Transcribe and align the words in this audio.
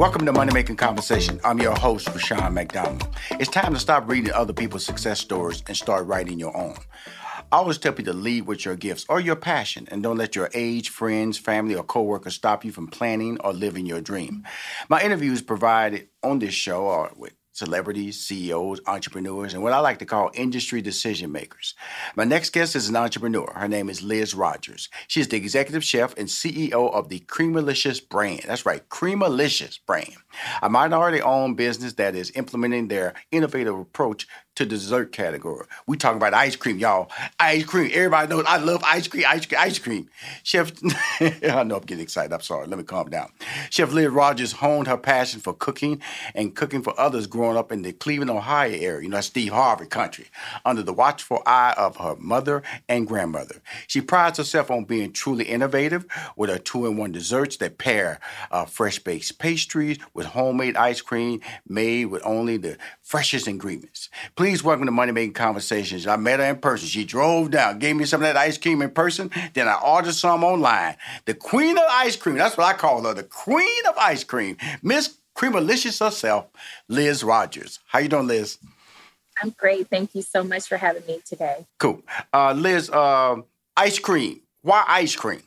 Welcome 0.00 0.24
to 0.24 0.32
Money 0.32 0.54
Making 0.54 0.76
Conversation. 0.76 1.38
I'm 1.44 1.58
your 1.58 1.74
host, 1.74 2.08
Rushion 2.08 2.54
McDonald. 2.54 3.06
It's 3.32 3.50
time 3.50 3.74
to 3.74 3.78
stop 3.78 4.08
reading 4.08 4.32
other 4.32 4.54
people's 4.54 4.82
success 4.82 5.20
stories 5.20 5.62
and 5.66 5.76
start 5.76 6.06
writing 6.06 6.38
your 6.38 6.56
own. 6.56 6.74
I 7.52 7.56
always 7.58 7.76
tell 7.76 7.92
people 7.92 8.14
to 8.14 8.18
lead 8.18 8.46
with 8.46 8.64
your 8.64 8.76
gifts 8.76 9.04
or 9.10 9.20
your 9.20 9.36
passion 9.36 9.86
and 9.90 10.02
don't 10.02 10.16
let 10.16 10.34
your 10.34 10.48
age, 10.54 10.88
friends, 10.88 11.36
family, 11.36 11.74
or 11.74 11.84
coworkers 11.84 12.34
stop 12.34 12.64
you 12.64 12.72
from 12.72 12.88
planning 12.88 13.38
or 13.40 13.52
living 13.52 13.84
your 13.84 14.00
dream. 14.00 14.44
My 14.88 15.02
interviews 15.02 15.42
provided 15.42 16.08
on 16.22 16.38
this 16.38 16.54
show 16.54 16.88
are 16.88 17.12
with 17.14 17.34
celebrities, 17.60 18.18
CEOs, 18.18 18.80
entrepreneurs, 18.86 19.52
and 19.52 19.62
what 19.62 19.74
I 19.74 19.78
like 19.80 19.98
to 19.98 20.06
call 20.06 20.30
industry 20.32 20.80
decision 20.80 21.30
makers. 21.30 21.74
My 22.16 22.24
next 22.24 22.50
guest 22.50 22.74
is 22.74 22.88
an 22.88 22.96
entrepreneur. 22.96 23.52
Her 23.54 23.68
name 23.68 23.90
is 23.90 24.02
Liz 24.02 24.34
Rogers. 24.34 24.88
She 25.08 25.20
is 25.20 25.28
the 25.28 25.36
executive 25.36 25.84
chef 25.84 26.16
and 26.16 26.26
CEO 26.26 26.92
of 26.92 27.10
the 27.10 27.20
Creamalicious 27.20 28.00
brand. 28.08 28.44
That's 28.46 28.64
right, 28.64 28.88
Creamalicious 28.88 29.78
brand, 29.86 30.16
a 30.62 30.70
minority 30.70 31.20
owned 31.20 31.58
business 31.58 31.92
that 31.94 32.16
is 32.16 32.32
implementing 32.34 32.88
their 32.88 33.12
innovative 33.30 33.78
approach 33.78 34.26
to 34.60 34.66
dessert 34.66 35.10
category. 35.10 35.66
We 35.86 35.96
talking 35.96 36.18
about 36.18 36.34
ice 36.34 36.54
cream, 36.54 36.78
y'all. 36.78 37.10
Ice 37.38 37.64
cream. 37.64 37.90
Everybody 37.94 38.28
knows 38.28 38.44
I 38.46 38.58
love 38.58 38.82
ice 38.84 39.08
cream, 39.08 39.24
ice 39.26 39.46
cream, 39.46 39.58
ice 39.58 39.78
cream. 39.78 40.10
Chef, 40.42 40.72
I 41.20 41.62
know 41.64 41.76
I'm 41.76 41.82
getting 41.82 42.02
excited. 42.02 42.30
I'm 42.32 42.42
sorry. 42.42 42.66
Let 42.66 42.78
me 42.78 42.84
calm 42.84 43.08
down. 43.08 43.32
Chef 43.70 43.90
Liz 43.90 44.08
Rogers 44.08 44.52
honed 44.52 44.86
her 44.86 44.98
passion 44.98 45.40
for 45.40 45.54
cooking 45.54 46.02
and 46.34 46.54
cooking 46.54 46.82
for 46.82 46.98
others 47.00 47.26
growing 47.26 47.56
up 47.56 47.72
in 47.72 47.80
the 47.80 47.92
Cleveland, 47.92 48.30
Ohio 48.30 48.70
area. 48.70 49.02
You 49.02 49.08
know, 49.08 49.22
Steve 49.22 49.52
Harvey 49.52 49.86
country, 49.86 50.26
under 50.66 50.82
the 50.82 50.92
watchful 50.92 51.42
eye 51.46 51.74
of 51.78 51.96
her 51.96 52.16
mother 52.16 52.62
and 52.86 53.08
grandmother. 53.08 53.62
She 53.86 54.02
prides 54.02 54.36
herself 54.36 54.70
on 54.70 54.84
being 54.84 55.12
truly 55.12 55.44
innovative 55.44 56.04
with 56.36 56.50
her 56.50 56.58
two-in-one 56.58 57.12
desserts 57.12 57.56
that 57.58 57.78
pair 57.78 58.20
uh, 58.50 58.66
fresh-baked 58.66 59.38
pastries 59.38 59.98
with 60.12 60.26
homemade 60.26 60.76
ice 60.76 61.00
cream 61.00 61.40
made 61.66 62.06
with 62.06 62.20
only 62.26 62.58
the 62.58 62.76
freshest 63.00 63.48
ingredients. 63.48 64.10
Please 64.36 64.49
welcome 64.58 64.84
to 64.84 64.90
Money 64.90 65.12
Making 65.12 65.32
Conversations. 65.32 66.08
I 66.08 66.16
met 66.16 66.40
her 66.40 66.46
in 66.46 66.56
person. 66.56 66.88
She 66.88 67.04
drove 67.04 67.52
down, 67.52 67.78
gave 67.78 67.94
me 67.94 68.04
some 68.04 68.20
of 68.20 68.26
that 68.26 68.36
ice 68.36 68.58
cream 68.58 68.82
in 68.82 68.90
person. 68.90 69.30
Then 69.54 69.68
I 69.68 69.74
ordered 69.74 70.14
some 70.14 70.42
online. 70.42 70.96
The 71.24 71.34
queen 71.34 71.78
of 71.78 71.84
ice 71.88 72.16
cream. 72.16 72.36
That's 72.36 72.56
what 72.56 72.66
I 72.66 72.76
call 72.76 73.04
her. 73.04 73.14
The 73.14 73.22
queen 73.22 73.86
of 73.88 73.96
ice 73.96 74.24
cream. 74.24 74.56
Miss 74.82 75.18
Creamalicious 75.36 76.04
herself, 76.04 76.46
Liz 76.88 77.22
Rogers. 77.22 77.78
How 77.86 78.00
you 78.00 78.08
doing, 78.08 78.26
Liz? 78.26 78.58
I'm 79.40 79.50
great. 79.50 79.88
Thank 79.88 80.16
you 80.16 80.22
so 80.22 80.42
much 80.42 80.66
for 80.66 80.76
having 80.76 81.06
me 81.06 81.20
today. 81.24 81.64
Cool. 81.78 82.02
Uh, 82.34 82.52
Liz, 82.52 82.90
uh, 82.90 83.36
ice 83.76 84.00
cream. 84.00 84.40
Why 84.62 84.84
ice 84.88 85.14
cream? 85.14 85.42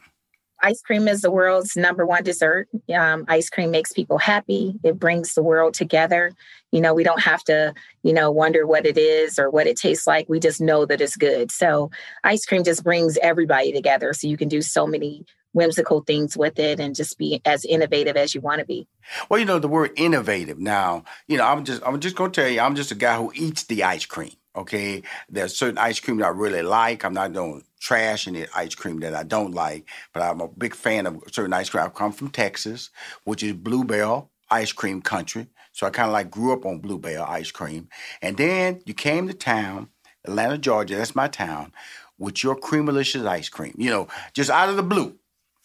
Ice 0.64 0.82
cream 0.82 1.10
is 1.10 1.22
the 1.22 1.30
world's 1.30 1.76
number 1.76 2.06
one 2.06 2.24
dessert. 2.24 2.70
Um, 2.96 3.26
ice 3.28 3.50
cream 3.50 3.70
makes 3.70 3.92
people 3.92 4.18
happy. 4.18 4.80
It 4.82 4.98
brings 4.98 5.34
the 5.34 5.44
world 5.44 5.74
together. 5.74 6.32
You 6.72 6.80
know, 6.80 6.94
we 6.94 7.04
don't 7.04 7.22
have 7.22 7.44
to, 7.44 7.74
you 8.02 8.14
know, 8.14 8.32
wonder 8.32 8.66
what 8.66 8.86
it 8.86 8.98
is 8.98 9.38
or 9.38 9.50
what 9.50 9.68
it 9.68 9.78
tastes 9.78 10.08
like. 10.08 10.30
We 10.30 10.40
just 10.40 10.62
know 10.62 10.86
that 10.86 11.02
it's 11.02 11.18
good. 11.18 11.52
So, 11.52 11.92
ice 12.24 12.46
cream 12.46 12.64
just 12.64 12.84
brings 12.84 13.18
everybody 13.22 13.74
together. 13.74 14.14
So, 14.14 14.28
you 14.28 14.38
can 14.38 14.48
do 14.48 14.62
so 14.62 14.88
many 14.88 15.26
whimsical 15.52 16.02
things 16.02 16.36
with 16.36 16.58
it 16.58 16.80
and 16.80 16.96
just 16.96 17.18
be 17.18 17.42
as 17.46 17.66
innovative 17.66 18.16
as 18.16 18.34
you 18.34 18.42
want 18.42 18.60
to 18.60 18.66
be. 18.66 18.88
Well, 19.30 19.40
you 19.40 19.46
know, 19.46 19.60
the 19.60 19.68
word 19.68 19.92
innovative 19.98 20.60
now, 20.60 21.04
you 21.28 21.38
know, 21.38 21.46
I'm 21.46 21.66
just 21.66 21.84
I'm 21.86 22.00
just 22.00 22.16
gonna 22.16 22.32
tell 22.32 22.48
you, 22.48 22.62
I'm 22.62 22.76
just 22.76 22.92
a 22.92 22.96
guy 22.96 23.18
who 23.18 23.32
eats 23.36 23.64
the 23.64 23.84
ice 23.84 24.06
cream. 24.06 24.34
Okay. 24.56 25.04
There's 25.30 25.56
certain 25.56 25.78
ice 25.78 26.00
cream 26.00 26.18
that 26.18 26.26
I 26.26 26.30
really 26.30 26.62
like. 26.62 27.04
I'm 27.04 27.14
not 27.14 27.34
doing 27.34 27.64
trash 27.84 28.28
any 28.28 28.48
ice 28.56 28.76
cream 28.76 29.02
that 29.02 29.14
I 29.14 29.24
don't 29.24 29.54
like, 29.54 29.90
but 30.14 30.24
I'm 30.24 30.40
a 30.40 30.48
big 30.48 30.74
fan 30.74 31.06
of 31.06 31.22
certain 31.32 31.52
ice 31.52 31.70
cream. 31.70 31.84
I 31.84 31.90
come 31.90 32.14
from 32.14 32.30
Texas, 32.30 32.90
which 33.26 33.44
is 33.44 33.54
Blue 33.54 33.84
Bell 33.84 34.32
ice 34.50 34.72
cream 34.72 35.02
country. 35.02 35.48
So 35.74 35.86
I 35.86 35.90
kind 35.90 36.08
of 36.08 36.14
like 36.14 36.32
grew 36.32 36.54
up 36.54 36.66
on 36.66 36.80
Blue 36.80 36.98
Bell 36.98 37.26
ice 37.28 37.52
cream. 37.52 37.90
And 38.22 38.38
then 38.38 38.82
you 38.86 38.94
came 38.94 39.28
to 39.28 39.34
town, 39.34 39.90
Atlanta, 40.24 40.58
Georgia, 40.58 40.96
that's 40.96 41.16
my 41.16 41.28
town, 41.28 41.74
with 42.18 42.42
your 42.42 42.56
Creamalicious 42.56 43.28
ice 43.28 43.50
cream. 43.50 43.76
You 43.78 43.90
know, 43.90 44.08
just 44.34 44.50
out 44.50 44.70
of 44.70 44.78
the 44.78 44.84
blue. 44.84 45.18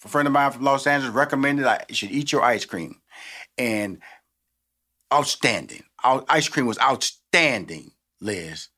A 0.05 0.09
friend 0.09 0.27
of 0.27 0.33
mine 0.33 0.51
from 0.51 0.65
Los 0.65 0.87
Angeles 0.87 1.15
recommended 1.15 1.67
I 1.67 1.85
should 1.91 2.11
eat 2.11 2.33
your 2.33 2.43
ice 2.43 2.65
cream. 2.65 3.01
And 3.57 4.01
outstanding. 5.13 5.85
Our 6.03 6.25
ice 6.29 6.49
cream 6.49 6.67
was 6.67 6.79
outstanding, 6.81 7.93
Liz. 8.21 8.69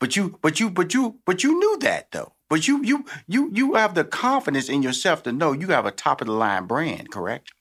But 0.00 0.16
you, 0.16 0.38
but 0.40 0.58
you, 0.60 0.70
but 0.70 0.94
you, 0.94 1.18
but 1.26 1.42
you 1.42 1.58
knew 1.58 1.78
that 1.80 2.12
though. 2.12 2.32
But 2.48 2.66
you, 2.66 2.82
you, 2.82 3.04
you, 3.26 3.50
you 3.52 3.74
have 3.74 3.94
the 3.94 4.04
confidence 4.04 4.68
in 4.68 4.82
yourself 4.82 5.22
to 5.24 5.32
know 5.32 5.52
you 5.52 5.68
have 5.68 5.86
a 5.86 5.90
top 5.90 6.20
of 6.20 6.26
the 6.26 6.32
line 6.32 6.66
brand, 6.66 7.10
correct? 7.10 7.52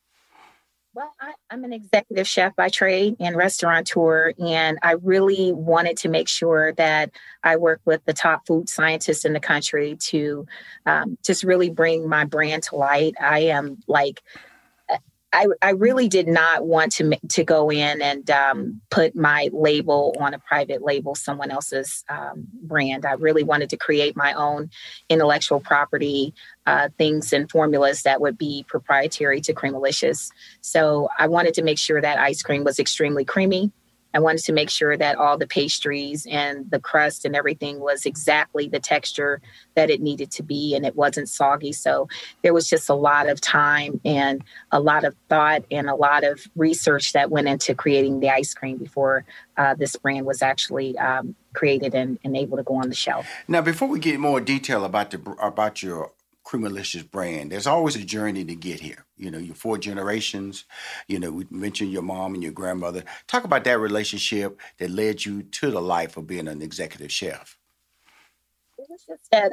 Well, 0.97 1.13
I, 1.21 1.33
am 1.51 1.63
an 1.63 1.73
executive 1.73 2.27
chef 2.27 2.55
by 2.55 2.69
trade 2.69 3.17
and 3.19 3.35
restaurateur, 3.35 4.33
and 4.39 4.79
I 4.81 4.93
really 4.93 5.51
wanted 5.51 5.97
to 5.97 6.09
make 6.09 6.27
sure 6.27 6.73
that 6.73 7.11
I 7.43 7.57
work 7.57 7.81
with 7.85 8.03
the 8.05 8.13
top 8.13 8.47
food 8.47 8.67
scientists 8.67 9.23
in 9.23 9.33
the 9.33 9.39
country 9.39 9.95
to 10.07 10.47
um, 10.87 11.17
just 11.23 11.43
really 11.43 11.69
bring 11.69 12.09
my 12.09 12.25
brand 12.25 12.63
to 12.63 12.77
light. 12.77 13.13
I 13.21 13.41
am 13.41 13.77
like 13.87 14.23
I, 15.33 15.47
I 15.61 15.71
really 15.71 16.07
did 16.07 16.27
not 16.27 16.65
want 16.65 16.93
to 16.93 17.17
to 17.29 17.43
go 17.43 17.69
in 17.69 18.01
and 18.01 18.29
um, 18.29 18.81
put 18.89 19.15
my 19.15 19.49
label 19.51 20.15
on 20.19 20.33
a 20.33 20.39
private 20.39 20.81
label, 20.81 21.15
someone 21.15 21.51
else's 21.51 22.05
um, 22.09 22.47
brand. 22.63 23.05
I 23.05 23.13
really 23.13 23.43
wanted 23.43 23.69
to 23.71 23.77
create 23.77 24.15
my 24.15 24.33
own 24.33 24.69
intellectual 25.09 25.59
property 25.59 26.33
uh, 26.65 26.89
things 26.97 27.33
and 27.33 27.49
formulas 27.51 28.03
that 28.03 28.21
would 28.21 28.37
be 28.37 28.65
proprietary 28.67 29.41
to 29.41 29.53
Creamalicious. 29.53 30.31
So 30.61 31.09
I 31.19 31.27
wanted 31.27 31.53
to 31.55 31.61
make 31.61 31.77
sure 31.77 32.01
that 32.01 32.19
ice 32.19 32.41
cream 32.41 32.63
was 32.63 32.79
extremely 32.79 33.25
creamy, 33.25 33.71
I 34.13 34.19
wanted 34.19 34.43
to 34.45 34.53
make 34.53 34.69
sure 34.69 34.97
that 34.97 35.17
all 35.17 35.37
the 35.37 35.47
pastries 35.47 36.25
and 36.29 36.69
the 36.71 36.79
crust 36.79 37.25
and 37.25 37.35
everything 37.35 37.79
was 37.79 38.05
exactly 38.05 38.67
the 38.67 38.79
texture 38.79 39.41
that 39.75 39.89
it 39.89 40.01
needed 40.01 40.31
to 40.31 40.43
be 40.43 40.75
and 40.75 40.85
it 40.85 40.95
wasn't 40.95 41.29
soggy. 41.29 41.71
So 41.71 42.07
there 42.41 42.53
was 42.53 42.69
just 42.69 42.89
a 42.89 42.95
lot 42.95 43.29
of 43.29 43.41
time 43.41 43.99
and 44.03 44.43
a 44.71 44.79
lot 44.79 45.03
of 45.03 45.15
thought 45.29 45.63
and 45.71 45.89
a 45.89 45.95
lot 45.95 46.23
of 46.23 46.47
research 46.55 47.13
that 47.13 47.29
went 47.31 47.47
into 47.47 47.75
creating 47.75 48.19
the 48.19 48.29
ice 48.29 48.53
cream 48.53 48.77
before 48.77 49.25
uh, 49.57 49.75
this 49.75 49.95
brand 49.95 50.25
was 50.25 50.41
actually 50.41 50.97
um, 50.97 51.35
created 51.53 51.93
and, 51.93 52.19
and 52.23 52.37
able 52.37 52.57
to 52.57 52.63
go 52.63 52.75
on 52.75 52.89
the 52.89 52.95
shelf. 52.95 53.27
Now, 53.47 53.61
before 53.61 53.87
we 53.87 53.99
get 53.99 54.19
more 54.19 54.39
detail 54.39 54.85
about 54.85 55.11
the 55.11 55.19
about 55.41 55.81
your 55.81 56.11
Creamalicious 56.47 57.09
brand. 57.09 57.51
There's 57.51 57.67
always 57.67 57.97
a 57.97 58.05
journey 58.05 58.45
to 58.45 58.55
get 58.55 58.79
here. 58.79 59.05
You 59.17 59.31
know, 59.31 59.39
your 59.39 59.55
four 59.55 59.77
generations. 59.77 60.65
You 61.09 61.19
know, 61.19 61.31
we 61.31 61.45
mentioned 61.51 61.91
your 61.91 62.03
mom 62.03 62.35
and 62.35 62.43
your 62.43 62.53
grandmother. 62.53 63.03
Talk 63.27 63.43
about 63.43 63.65
that 63.65 63.79
relationship 63.79 64.61
that 64.79 64.91
led 64.91 65.25
you 65.25 65.43
to 65.43 65.71
the 65.71 65.81
life 65.81 66.17
of 66.17 66.27
being 66.27 66.47
an 66.47 66.61
executive 66.61 67.11
chef 67.11 67.56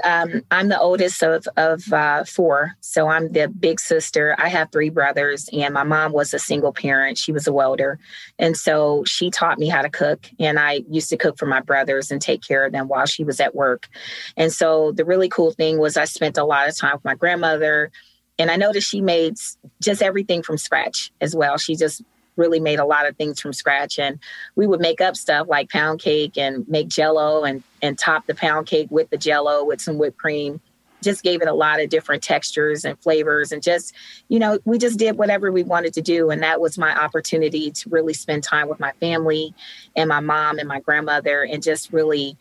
um, 0.05 0.43
I'm 0.51 0.69
the 0.69 0.81
oldest 0.81 1.23
of 1.23 1.47
of 1.57 1.93
uh, 1.93 2.25
four, 2.25 2.77
so 2.81 3.09
I'm 3.09 3.33
the 3.33 3.49
big 3.49 3.81
sister. 3.81 4.35
I 4.39 4.49
have 4.49 4.71
three 4.71 4.91
brothers, 4.91 5.49
and 5.53 5.75
my 5.75 5.85
mom 5.85 6.13
was 6.13 6.33
a 6.35 6.39
single 6.39 6.73
parent. 6.73 7.19
She 7.19 7.33
was 7.33 7.47
a 7.47 7.53
welder, 7.53 7.99
and 8.39 8.57
so 8.57 9.05
she 9.05 9.31
taught 9.31 9.59
me 9.59 9.69
how 9.69 9.83
to 9.83 9.91
cook. 9.91 10.29
And 10.39 10.59
I 10.59 10.85
used 10.89 11.11
to 11.11 11.17
cook 11.17 11.39
for 11.39 11.47
my 11.47 11.61
brothers 11.61 12.11
and 12.11 12.21
take 12.21 12.43
care 12.43 12.65
of 12.65 12.73
them 12.73 12.89
while 12.89 13.07
she 13.07 13.25
was 13.25 13.41
at 13.41 13.55
work. 13.55 13.89
And 14.37 14.53
so 14.53 14.93
the 14.93 15.05
really 15.05 15.29
cool 15.29 15.53
thing 15.53 15.79
was 15.79 15.97
I 15.97 16.05
spent 16.05 16.39
a 16.39 16.45
lot 16.45 16.69
of 16.69 16.77
time 16.77 16.95
with 16.95 17.05
my 17.05 17.15
grandmother. 17.15 17.91
And 18.37 18.51
I 18.51 18.57
noticed 18.57 18.91
she 18.91 19.01
made 19.01 19.35
just 19.81 20.03
everything 20.03 20.43
from 20.43 20.59
scratch 20.59 21.13
as 21.21 21.37
well. 21.37 21.57
She 21.57 21.77
just 21.77 22.03
really 22.37 22.61
made 22.61 22.79
a 22.79 22.85
lot 22.85 23.09
of 23.09 23.17
things 23.17 23.41
from 23.41 23.53
scratch. 23.53 23.99
And 23.99 24.19
we 24.57 24.67
would 24.67 24.81
make 24.81 25.01
up 25.01 25.17
stuff 25.17 25.47
like 25.49 25.71
pound 25.71 26.01
cake 26.01 26.37
and 26.37 26.67
make 26.69 26.89
jello 26.89 27.45
and 27.45 27.63
and 27.83 27.99
top 27.99 28.27
the 28.27 28.35
pound 28.35 28.67
cake 28.67 28.89
with 28.91 29.11
the 29.11 29.19
jello 29.19 29.65
with 29.65 29.81
some 29.81 29.99
whipped 29.99 30.19
cream. 30.19 30.61
Just 31.03 31.23
gave 31.23 31.43
it 31.43 31.49
a 31.49 31.53
lot 31.53 31.83
of 31.83 31.91
different 31.91 32.23
textures 32.23 32.85
and 32.85 32.99
flavors 33.01 33.53
and 33.53 33.63
just 33.63 33.95
you 34.29 34.39
know 34.39 34.59
we 34.65 34.79
just 34.79 34.99
did 34.99 35.19
whatever 35.19 35.53
we 35.53 35.63
wanted 35.63 35.95
to 35.95 36.03
do. 36.03 36.31
And 36.31 36.43
that 36.43 36.61
was 36.61 36.79
my 36.79 36.99
opportunity 36.99 37.71
to 37.71 37.91
really 37.91 38.15
spend 38.15 38.43
time 38.43 38.69
with 38.69 38.81
my 38.81 38.93
family 39.01 39.55
and 39.97 40.09
my 40.09 40.21
mom 40.21 40.59
and 40.59 40.69
my 40.69 40.81
grandmother 40.81 41.43
and 41.43 41.63
just 41.63 41.93
really 41.93 42.37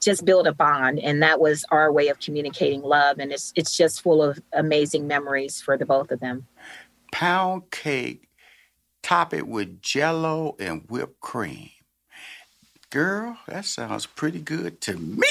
just 0.00 0.24
build 0.24 0.46
a 0.46 0.52
bond. 0.52 1.00
And 1.00 1.22
that 1.22 1.40
was 1.40 1.64
our 1.70 1.90
way 1.90 2.08
of 2.08 2.20
communicating 2.20 2.82
love. 2.82 3.18
And 3.18 3.32
it's 3.32 3.52
it's 3.56 3.76
just 3.76 4.02
full 4.02 4.22
of 4.22 4.40
amazing 4.52 5.06
memories 5.06 5.60
for 5.60 5.76
the 5.76 5.86
both 5.86 6.10
of 6.10 6.20
them. 6.20 6.46
Pound 7.10 7.70
cake 7.70 8.28
top 9.04 9.34
it 9.34 9.46
with 9.46 9.82
jello 9.82 10.56
and 10.58 10.82
whipped 10.88 11.20
cream. 11.20 11.70
Girl, 12.90 13.38
that 13.46 13.66
sounds 13.66 14.06
pretty 14.06 14.40
good 14.40 14.80
to 14.82 14.96
me. 14.96 15.28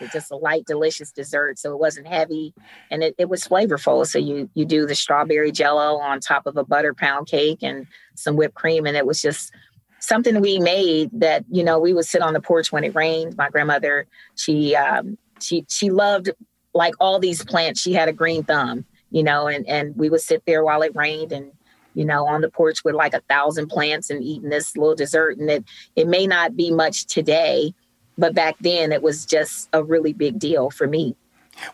It's 0.00 0.12
just 0.12 0.30
a 0.30 0.36
light, 0.36 0.64
delicious 0.66 1.12
dessert. 1.12 1.58
So 1.58 1.72
it 1.72 1.78
wasn't 1.78 2.06
heavy 2.06 2.54
and 2.90 3.02
it, 3.02 3.14
it 3.18 3.28
was 3.28 3.44
flavorful. 3.44 4.06
So 4.06 4.18
you 4.18 4.50
you 4.54 4.64
do 4.64 4.86
the 4.86 4.94
strawberry 4.94 5.52
jello 5.52 5.98
on 5.98 6.20
top 6.20 6.46
of 6.46 6.56
a 6.56 6.64
butter 6.64 6.94
pound 6.94 7.28
cake 7.28 7.62
and 7.62 7.86
some 8.14 8.36
whipped 8.36 8.54
cream. 8.54 8.86
And 8.86 8.96
it 8.96 9.06
was 9.06 9.22
just 9.22 9.52
something 10.00 10.40
we 10.40 10.58
made 10.58 11.10
that, 11.12 11.44
you 11.50 11.64
know, 11.64 11.78
we 11.78 11.92
would 11.92 12.06
sit 12.06 12.22
on 12.22 12.32
the 12.32 12.40
porch 12.40 12.72
when 12.72 12.84
it 12.84 12.94
rained. 12.94 13.36
My 13.36 13.48
grandmother, 13.48 14.06
she 14.36 14.74
um 14.76 15.18
she 15.40 15.64
she 15.68 15.90
loved 15.90 16.30
like 16.74 16.94
all 17.00 17.18
these 17.18 17.44
plants. 17.44 17.80
She 17.80 17.92
had 17.92 18.08
a 18.08 18.12
green 18.12 18.44
thumb, 18.44 18.84
you 19.10 19.22
know, 19.22 19.46
and 19.46 19.66
and 19.68 19.96
we 19.96 20.10
would 20.10 20.20
sit 20.20 20.42
there 20.46 20.64
while 20.64 20.82
it 20.82 20.94
rained 20.94 21.32
and 21.32 21.52
you 21.98 22.04
know, 22.04 22.28
on 22.28 22.42
the 22.42 22.48
porch 22.48 22.84
with 22.84 22.94
like 22.94 23.12
a 23.12 23.20
thousand 23.22 23.66
plants 23.66 24.08
and 24.08 24.22
eating 24.22 24.50
this 24.50 24.76
little 24.76 24.94
dessert. 24.94 25.36
And 25.36 25.50
it 25.50 25.64
it 25.96 26.06
may 26.06 26.28
not 26.28 26.56
be 26.56 26.70
much 26.70 27.06
today, 27.06 27.74
but 28.16 28.36
back 28.36 28.54
then 28.60 28.92
it 28.92 29.02
was 29.02 29.26
just 29.26 29.68
a 29.72 29.82
really 29.82 30.12
big 30.12 30.38
deal 30.38 30.70
for 30.70 30.86
me. 30.86 31.16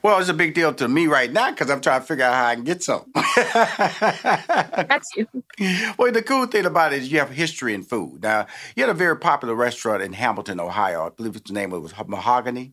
Well, 0.03 0.19
it's 0.19 0.31
a 0.31 0.35
big 0.35 0.55
deal 0.55 0.73
to 0.73 0.89
me 0.89 1.07
right 1.09 1.31
now 1.31 1.51
because 1.51 1.69
I'm 1.71 1.83
trying 1.83 2.01
to 2.01 2.07
figure 2.07 2.25
out 2.25 2.33
how 2.33 2.47
I 2.47 2.55
can 2.55 2.65
get 2.65 2.83
some. 2.83 3.05
That's 3.15 5.11
you. 5.15 5.27
Well, 5.99 6.11
the 6.11 6.23
cool 6.27 6.47
thing 6.47 6.65
about 6.65 6.95
it 6.95 7.03
is 7.03 7.13
you 7.13 7.19
have 7.19 7.29
history 7.29 7.75
in 7.75 7.83
food. 7.83 8.23
Now, 8.23 8.47
you 8.75 8.83
had 8.83 8.89
a 8.89 8.95
very 8.95 9.19
popular 9.19 9.55
restaurant 9.55 10.03
in 10.03 10.15
Hamilton, 10.15 10.59
Ohio. 10.59 11.05
I 11.05 11.11
believe 11.11 11.37
it's 11.37 11.51
the 11.51 11.55
name 11.55 11.71
of 11.75 11.81
it 11.81 11.83
was 11.83 11.93
Mahogany. 12.07 12.73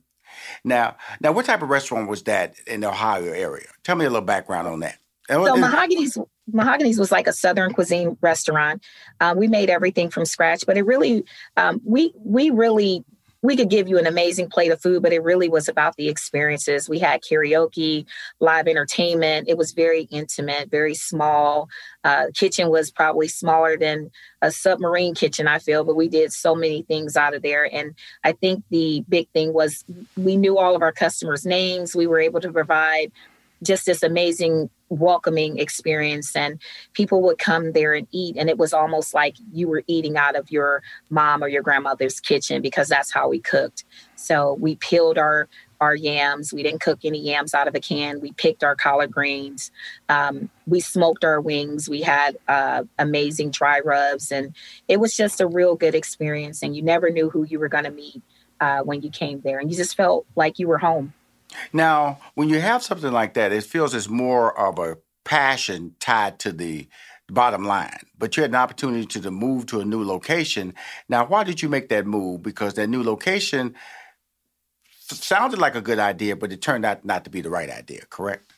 Now, 0.64 0.96
now, 1.20 1.34
what 1.34 1.48
type 1.48 1.62
of 1.62 1.68
restaurant 1.70 2.08
was 2.08 2.24
that 2.24 2.56
in 2.66 2.80
the 2.80 2.88
Ohio 2.88 3.34
area? 3.34 3.68
Tell 3.84 3.98
me 3.98 4.06
a 4.06 4.10
little 4.10 4.26
background 4.26 4.70
on 4.70 4.80
that. 4.80 4.98
So 5.32 5.56
Mahogany's 5.56 6.18
Mahogany's 6.54 7.00
was 7.00 7.12
like 7.12 7.28
a 7.28 7.34
Southern 7.34 7.74
cuisine 7.74 8.18
restaurant. 8.22 8.84
Um, 9.20 9.38
we 9.38 9.48
made 9.48 9.70
everything 9.70 10.10
from 10.10 10.26
scratch, 10.26 10.66
but 10.66 10.78
it 10.78 10.84
really, 10.84 11.24
um, 11.58 11.82
we 11.84 12.14
we 12.24 12.50
really 12.50 13.04
we 13.44 13.56
could 13.56 13.70
give 13.70 13.88
you 13.88 13.98
an 13.98 14.06
amazing 14.06 14.50
plate 14.50 14.72
of 14.72 14.82
food, 14.82 15.02
but 15.02 15.14
it 15.14 15.24
really 15.24 15.50
was 15.50 15.68
about 15.68 15.96
the 15.96 16.10
experiences. 16.10 16.88
We 16.88 17.00
had 17.00 17.22
karaoke, 17.24 18.06
live 18.40 18.68
entertainment. 18.68 19.50
It 19.50 19.58
was 19.58 19.72
very 19.72 20.04
intimate, 20.04 20.70
very 20.70 20.94
small. 20.94 21.68
Uh, 22.04 22.26
kitchen 22.36 22.70
was 22.70 22.92
probably 22.92 23.28
smaller 23.28 23.78
than 23.78 24.12
a 24.44 24.52
submarine 24.52 25.16
kitchen, 25.16 25.48
I 25.48 25.60
feel, 25.60 25.84
but 25.84 25.96
we 25.96 26.08
did 26.08 26.32
so 26.32 26.54
many 26.54 26.84
things 26.84 27.18
out 27.18 27.34
of 27.34 27.42
there. 27.42 27.68
And 27.74 27.96
I 28.24 28.34
think 28.34 28.64
the 28.70 29.04
big 29.10 29.28
thing 29.30 29.54
was 29.54 29.84
we 30.16 30.36
knew 30.36 30.58
all 30.58 30.76
of 30.76 30.82
our 30.84 30.92
customers' 30.92 31.46
names. 31.46 31.96
We 31.96 32.08
were 32.08 32.20
able 32.20 32.42
to 32.42 32.52
provide 32.52 33.12
just 33.64 33.86
this 33.86 34.04
amazing 34.04 34.70
welcoming 34.90 35.58
experience. 35.58 36.36
And 36.36 36.62
people 36.94 37.22
would 37.24 37.38
come 37.38 37.72
there 37.72 37.94
and 37.94 38.08
eat 38.12 38.36
and 38.38 38.50
it 38.50 38.58
was 38.58 38.74
almost 38.74 39.14
like 39.14 39.36
you 39.52 39.68
were 39.68 39.84
eating 39.88 40.18
out 40.18 40.36
of 40.36 40.52
your 40.52 40.84
mom 41.10 41.44
or 41.44 41.48
your 41.48 41.62
grandmother's 41.62 42.20
kitchen 42.20 42.62
because 42.62 42.90
that's 42.90 43.14
how 43.14 43.30
we 43.30 43.40
cooked. 43.40 43.86
So 44.16 44.54
we 44.60 44.76
peeled 44.76 45.18
our 45.18 45.48
our 45.82 45.96
yams. 45.96 46.54
We 46.54 46.62
didn't 46.62 46.82
cook 46.82 47.00
any 47.04 47.20
yams 47.20 47.56
out 47.56 47.68
of 47.68 47.74
a 47.74 47.80
can. 47.80 48.22
We 48.22 48.34
picked 48.34 48.64
our 48.64 48.76
collard 48.76 49.12
greens. 49.12 49.72
Um, 50.10 50.50
we 50.68 50.80
smoked 50.80 51.26
our 51.26 51.42
wings. 51.42 51.90
We 51.90 52.04
had 52.04 52.38
uh, 52.48 52.84
amazing 53.00 53.50
dry 53.50 53.80
rubs. 53.80 54.32
And 54.32 54.56
it 54.88 55.00
was 55.00 55.18
just 55.18 55.42
a 55.42 55.48
real 55.48 55.76
good 55.76 55.96
experience. 55.96 56.62
And 56.62 56.76
you 56.76 56.84
never 56.84 57.10
knew 57.10 57.32
who 57.32 57.46
you 57.46 57.58
were 57.60 57.68
going 57.68 57.86
to 57.86 57.92
meet 57.92 58.22
uh, 58.60 58.82
when 58.82 59.02
you 59.02 59.10
came 59.10 59.42
there. 59.42 59.58
And 59.58 59.72
you 59.72 59.76
just 59.76 59.98
felt 59.98 60.28
like 60.36 60.60
you 60.60 60.68
were 60.68 60.78
home 60.78 61.14
now, 61.74 62.20
when 62.36 62.50
you 62.50 62.60
have 62.60 62.84
something 62.84 63.12
like 63.12 63.34
that, 63.36 63.52
it 63.52 63.64
feels 63.64 63.94
it's 63.94 64.10
more 64.10 64.58
of 64.58 64.80
a 64.80 64.98
passion 65.24 65.96
tied 66.00 66.40
to 66.40 66.52
the 66.52 66.88
bottom 67.30 67.64
line. 67.64 68.00
But 68.18 68.36
you 68.36 68.44
had 68.44 68.52
an 68.52 68.56
opportunity 68.56 69.20
to 69.20 69.32
move 69.32 69.66
to 69.68 69.80
a 69.80 69.86
new 69.86 70.04
location. 70.04 70.74
Now, 71.10 71.26
why 71.26 71.44
did 71.44 71.62
you 71.62 71.70
make 71.70 71.90
that 71.90 72.06
move? 72.06 72.44
Because 72.44 72.74
that 72.76 72.88
new 72.88 73.04
location 73.04 73.76
sounded 75.00 75.60
like 75.60 75.76
a 75.76 75.82
good 75.82 76.00
idea, 76.00 76.36
but 76.36 76.52
it 76.52 76.62
turned 76.62 76.86
out 76.86 77.06
not 77.06 77.24
to 77.26 77.30
be 77.30 77.42
the 77.42 77.50
right 77.50 77.70
idea, 77.70 78.02
correct? 78.10 78.51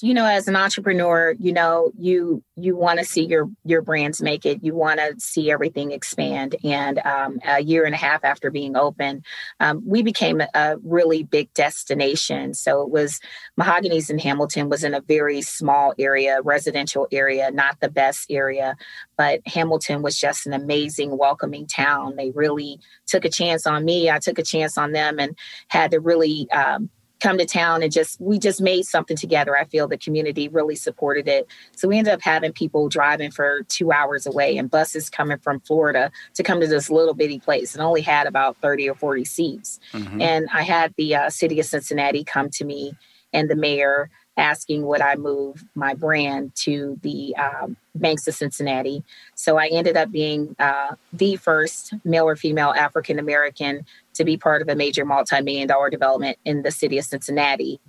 You 0.00 0.14
know 0.14 0.26
as 0.26 0.46
an 0.46 0.56
entrepreneur 0.56 1.34
you 1.38 1.52
know 1.52 1.90
you 1.98 2.42
you 2.56 2.76
want 2.76 2.98
to 2.98 3.04
see 3.04 3.24
your 3.24 3.50
your 3.64 3.82
brands 3.82 4.22
make 4.22 4.46
it. 4.46 4.62
You 4.62 4.74
want 4.74 5.00
to 5.00 5.14
see 5.18 5.50
everything 5.50 5.90
expand. 5.90 6.54
And 6.62 6.98
um, 7.00 7.38
a 7.44 7.60
year 7.60 7.84
and 7.84 7.94
a 7.94 7.98
half 7.98 8.24
after 8.24 8.50
being 8.50 8.76
open 8.76 9.22
um, 9.60 9.82
we 9.84 10.02
became 10.02 10.40
a, 10.40 10.48
a, 10.54 10.76
really 10.84 11.22
big 11.22 11.52
destination. 11.54 12.54
So 12.54 12.82
it 12.82 12.90
was 12.90 13.20
mahogany's 13.56 14.10
in 14.10 14.18
hamilton 14.18 14.68
was 14.68 14.84
in 14.84 14.94
a 14.94 15.00
very 15.00 15.42
small 15.42 15.94
area 15.98 16.40
residential 16.42 17.08
area 17.10 17.50
not 17.50 17.80
the 17.80 17.90
best 17.90 18.30
area. 18.30 18.76
But 19.16 19.40
hamilton 19.46 20.02
was 20.02 20.18
just 20.18 20.46
an 20.46 20.52
amazing 20.52 21.18
welcoming 21.18 21.66
town. 21.66 22.16
They 22.16 22.30
really 22.30 22.78
took 23.06 23.24
a 23.24 23.30
chance 23.30 23.66
on 23.66 23.84
me. 23.84 24.10
I 24.10 24.18
took 24.18 24.38
a 24.38 24.44
chance 24.44 24.78
on 24.78 24.92
them 24.92 25.18
and 25.18 25.36
had 25.68 25.90
to 25.90 26.00
really 26.00 26.48
um, 26.50 26.90
come 27.24 27.38
to 27.38 27.46
town 27.46 27.82
and 27.82 27.90
just 27.90 28.20
we 28.20 28.38
just 28.38 28.60
made 28.60 28.84
something 28.84 29.16
together. 29.16 29.56
I 29.56 29.64
feel 29.64 29.88
the 29.88 29.96
community 29.96 30.46
really 30.48 30.76
supported 30.76 31.26
it. 31.26 31.48
So 31.74 31.88
we 31.88 31.96
ended 31.96 32.12
up 32.12 32.20
having 32.20 32.52
people 32.52 32.90
driving 32.90 33.30
for 33.30 33.62
two 33.68 33.92
hours 33.92 34.26
away 34.26 34.58
and 34.58 34.70
buses 34.70 35.08
coming 35.08 35.38
from 35.38 35.60
Florida 35.60 36.12
to 36.34 36.42
come 36.42 36.60
to 36.60 36.66
this 36.66 36.90
little 36.90 37.14
bitty 37.14 37.40
place 37.40 37.74
and 37.74 37.82
only 37.82 38.02
had 38.02 38.26
about 38.26 38.58
30 38.58 38.90
or 38.90 38.94
40 38.94 39.24
seats. 39.24 39.80
Mm-hmm. 39.94 40.20
And 40.20 40.48
I 40.52 40.62
had 40.62 40.92
the 40.98 41.14
uh, 41.14 41.30
city 41.30 41.58
of 41.58 41.66
Cincinnati 41.66 42.24
come 42.24 42.50
to 42.50 42.64
me 42.64 42.92
and 43.32 43.48
the 43.48 43.56
mayor 43.56 44.10
asking 44.36 44.84
would 44.86 45.00
I 45.00 45.14
move 45.14 45.64
my 45.74 45.94
brand 45.94 46.54
to 46.56 46.98
the 47.02 47.34
um, 47.36 47.76
Banks 47.94 48.26
of 48.26 48.34
Cincinnati. 48.34 49.02
So 49.34 49.56
I 49.56 49.68
ended 49.68 49.96
up 49.96 50.10
being 50.10 50.56
uh, 50.58 50.96
the 51.12 51.36
first 51.36 51.94
male 52.04 52.24
or 52.24 52.36
female 52.36 52.74
African 52.76 53.18
American 53.18 53.86
to 54.14 54.24
be 54.24 54.36
part 54.36 54.62
of 54.62 54.68
a 54.68 54.74
major 54.74 55.04
multi-million 55.04 55.68
dollar 55.68 55.90
development 55.90 56.38
in 56.44 56.62
the 56.62 56.70
city 56.70 56.98
of 56.98 57.04
Cincinnati. 57.04 57.80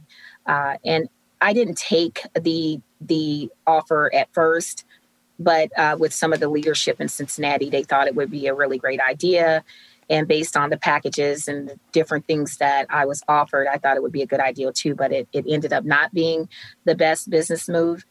Uh, 0.46 0.75
and 0.84 1.10
I 1.41 1.53
didn't 1.53 1.77
take 1.77 2.22
the 2.39 2.79
the 3.01 3.50
offer 3.67 4.13
at 4.13 4.34
first, 4.34 4.86
but 5.38 5.70
uh, 5.77 5.96
with 6.00 6.13
some 6.13 6.34
of 6.34 6.39
the 6.39 6.50
leadership 6.50 7.00
in 7.00 7.08
Cincinnati, 7.08 7.70
they 7.70 7.84
thought 7.84 8.08
it 8.08 8.15
would 8.15 8.32
be 8.32 8.48
a 8.48 8.53
really 8.53 8.77
great 8.77 9.00
idea. 9.00 9.63
And 10.10 10.27
based 10.27 10.55
on 10.55 10.70
the 10.70 10.77
packages 10.77 11.48
and 11.48 11.70
the 11.70 11.79
different 11.91 12.27
things 12.27 12.58
that 12.58 12.86
I 12.89 13.05
was 13.05 13.24
offered, 13.27 13.67
I 13.67 13.77
thought 13.77 13.98
it 13.98 14.03
would 14.03 14.12
be 14.12 14.22
a 14.22 14.27
good 14.27 14.39
idea 14.39 14.72
too. 14.72 14.96
But 14.96 15.12
it, 15.12 15.27
it 15.34 15.46
ended 15.48 15.74
up 15.74 15.84
not 15.84 16.13
being 16.13 16.48
the 16.86 16.96
best 16.96 17.29
business 17.29 17.67
move. 17.67 18.05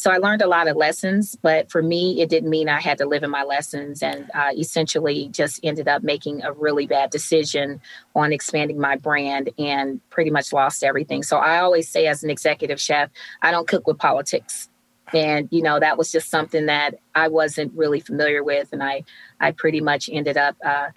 So 0.00 0.10
I 0.10 0.16
learned 0.16 0.40
a 0.40 0.46
lot 0.46 0.66
of 0.66 0.78
lessons, 0.78 1.36
but 1.42 1.70
for 1.70 1.82
me, 1.82 2.22
it 2.22 2.30
didn't 2.30 2.48
mean 2.48 2.70
I 2.70 2.80
had 2.80 2.96
to 2.98 3.06
live 3.06 3.22
in 3.22 3.28
my 3.28 3.42
lessons 3.42 4.02
and 4.02 4.30
uh, 4.32 4.48
essentially 4.56 5.28
just 5.28 5.60
ended 5.62 5.88
up 5.88 6.02
making 6.02 6.42
a 6.42 6.54
really 6.54 6.86
bad 6.86 7.10
decision 7.10 7.82
on 8.16 8.32
expanding 8.32 8.80
my 8.80 8.96
brand 8.96 9.50
and 9.58 10.00
pretty 10.08 10.30
much 10.30 10.54
lost 10.54 10.82
everything. 10.82 11.22
So 11.22 11.36
I 11.36 11.58
always 11.58 11.86
say, 11.86 12.06
as 12.06 12.24
an 12.24 12.30
executive 12.30 12.80
chef, 12.80 13.10
I 13.42 13.50
don't 13.50 13.68
cook 13.68 13.86
with 13.86 13.98
politics. 13.98 14.70
And 15.12 15.48
you 15.50 15.60
know 15.60 15.78
that 15.78 15.98
was 15.98 16.10
just 16.10 16.30
something 16.30 16.64
that 16.64 16.94
I 17.14 17.28
wasn't 17.28 17.74
really 17.74 18.00
familiar 18.00 18.42
with, 18.42 18.68
and 18.72 18.82
I 18.82 19.02
I 19.38 19.50
pretty 19.50 19.82
much 19.82 20.08
ended 20.10 20.38
up 20.38 20.56
uh, 20.64 20.90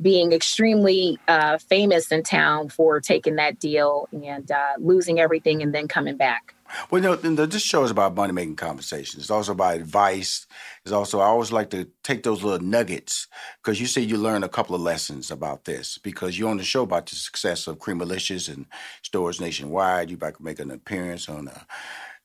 being 0.00 0.32
extremely 0.32 1.18
uh, 1.26 1.58
famous 1.58 2.12
in 2.12 2.22
town 2.22 2.68
for 2.68 3.00
taking 3.00 3.36
that 3.36 3.58
deal 3.58 4.08
and 4.12 4.48
uh, 4.48 4.74
losing 4.78 5.18
everything 5.18 5.60
and 5.62 5.74
then 5.74 5.88
coming 5.88 6.16
back. 6.16 6.54
Well, 6.90 7.02
know, 7.02 7.16
this 7.16 7.62
show 7.62 7.84
is 7.84 7.90
about 7.90 8.14
money 8.14 8.32
making 8.32 8.56
conversations. 8.56 9.22
It's 9.22 9.30
also 9.30 9.52
about 9.52 9.76
advice. 9.76 10.46
It's 10.84 10.92
also, 10.92 11.20
I 11.20 11.26
always 11.26 11.52
like 11.52 11.70
to 11.70 11.88
take 12.02 12.22
those 12.22 12.42
little 12.42 12.66
nuggets 12.66 13.26
because 13.62 13.80
you 13.80 13.86
say 13.86 14.02
you 14.02 14.16
learn 14.18 14.44
a 14.44 14.48
couple 14.48 14.74
of 14.74 14.80
lessons 14.82 15.30
about 15.30 15.64
this 15.64 15.98
because 15.98 16.38
you're 16.38 16.48
on 16.50 16.58
the 16.58 16.64
show 16.64 16.82
about 16.82 17.06
the 17.06 17.16
success 17.16 17.66
of 17.66 17.78
Creamalicious 17.78 18.52
and 18.52 18.66
stores 19.02 19.40
nationwide. 19.40 20.10
You 20.10 20.16
about 20.16 20.36
to 20.36 20.42
make 20.42 20.60
an 20.60 20.70
appearance 20.70 21.28
on 21.28 21.48
a 21.48 21.66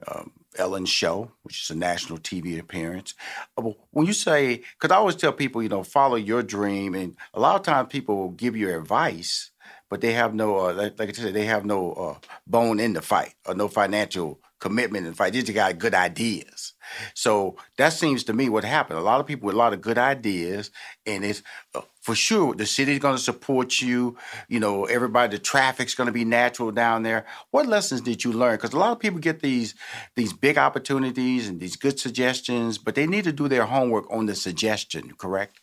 um, 0.07 0.31
Ellen 0.57 0.85
show, 0.85 1.31
which 1.43 1.63
is 1.63 1.69
a 1.69 1.75
national 1.77 2.19
TV 2.19 2.59
appearance. 2.59 3.13
Uh, 3.57 3.71
when 3.91 4.05
you 4.05 4.13
say, 4.13 4.57
because 4.79 4.91
I 4.93 4.97
always 4.97 5.15
tell 5.15 5.33
people, 5.33 5.63
you 5.63 5.69
know, 5.69 5.83
follow 5.83 6.15
your 6.15 6.43
dream, 6.43 6.93
and 6.95 7.15
a 7.33 7.39
lot 7.39 7.55
of 7.55 7.63
times 7.63 7.87
people 7.89 8.17
will 8.17 8.31
give 8.31 8.55
you 8.55 8.75
advice 8.77 9.51
but 9.89 10.01
they 10.01 10.13
have 10.13 10.33
no, 10.33 10.57
uh, 10.57 10.73
like, 10.73 10.97
like, 10.97 11.09
I 11.09 11.11
said, 11.11 11.33
they 11.35 11.45
have 11.45 11.65
no 11.65 11.93
uh, 11.93 12.15
bone 12.47 12.79
in 12.79 12.93
the 12.93 13.01
fight 13.01 13.35
or 13.45 13.55
no 13.55 13.67
financial 13.67 14.39
commitment 14.59 15.05
in 15.05 15.11
the 15.11 15.17
fight. 15.17 15.33
They 15.33 15.41
just 15.41 15.53
got 15.53 15.77
good 15.77 15.93
ideas. 15.93 16.73
So 17.13 17.57
that 17.77 17.91
seems 17.93 18.23
to 18.25 18.33
me 18.33 18.47
what 18.47 18.63
happened. 18.63 18.97
A 18.97 19.01
lot 19.01 19.19
of 19.19 19.27
people 19.27 19.47
with 19.47 19.55
a 19.55 19.57
lot 19.57 19.73
of 19.73 19.81
good 19.81 19.97
ideas, 19.97 20.71
and 21.05 21.25
it's 21.25 21.43
uh, 21.75 21.81
for 22.01 22.15
sure 22.15 22.53
the 22.55 22.65
city's 22.65 22.99
going 22.99 23.15
to 23.15 23.21
support 23.21 23.81
you. 23.81 24.17
You 24.47 24.61
know, 24.61 24.85
everybody, 24.85 25.35
the 25.35 25.43
traffic's 25.43 25.95
going 25.95 26.07
to 26.07 26.13
be 26.13 26.23
natural 26.23 26.71
down 26.71 27.03
there. 27.03 27.25
What 27.51 27.67
lessons 27.67 28.01
did 28.01 28.23
you 28.23 28.31
learn? 28.31 28.55
Because 28.55 28.73
a 28.73 28.79
lot 28.79 28.91
of 28.91 28.99
people 28.99 29.19
get 29.19 29.41
these 29.41 29.75
these 30.15 30.31
big 30.31 30.57
opportunities 30.57 31.49
and 31.49 31.59
these 31.59 31.75
good 31.75 31.99
suggestions, 31.99 32.77
but 32.77 32.95
they 32.95 33.05
need 33.05 33.25
to 33.25 33.33
do 33.33 33.49
their 33.49 33.65
homework 33.65 34.09
on 34.11 34.27
the 34.27 34.35
suggestion. 34.35 35.13
Correct? 35.17 35.59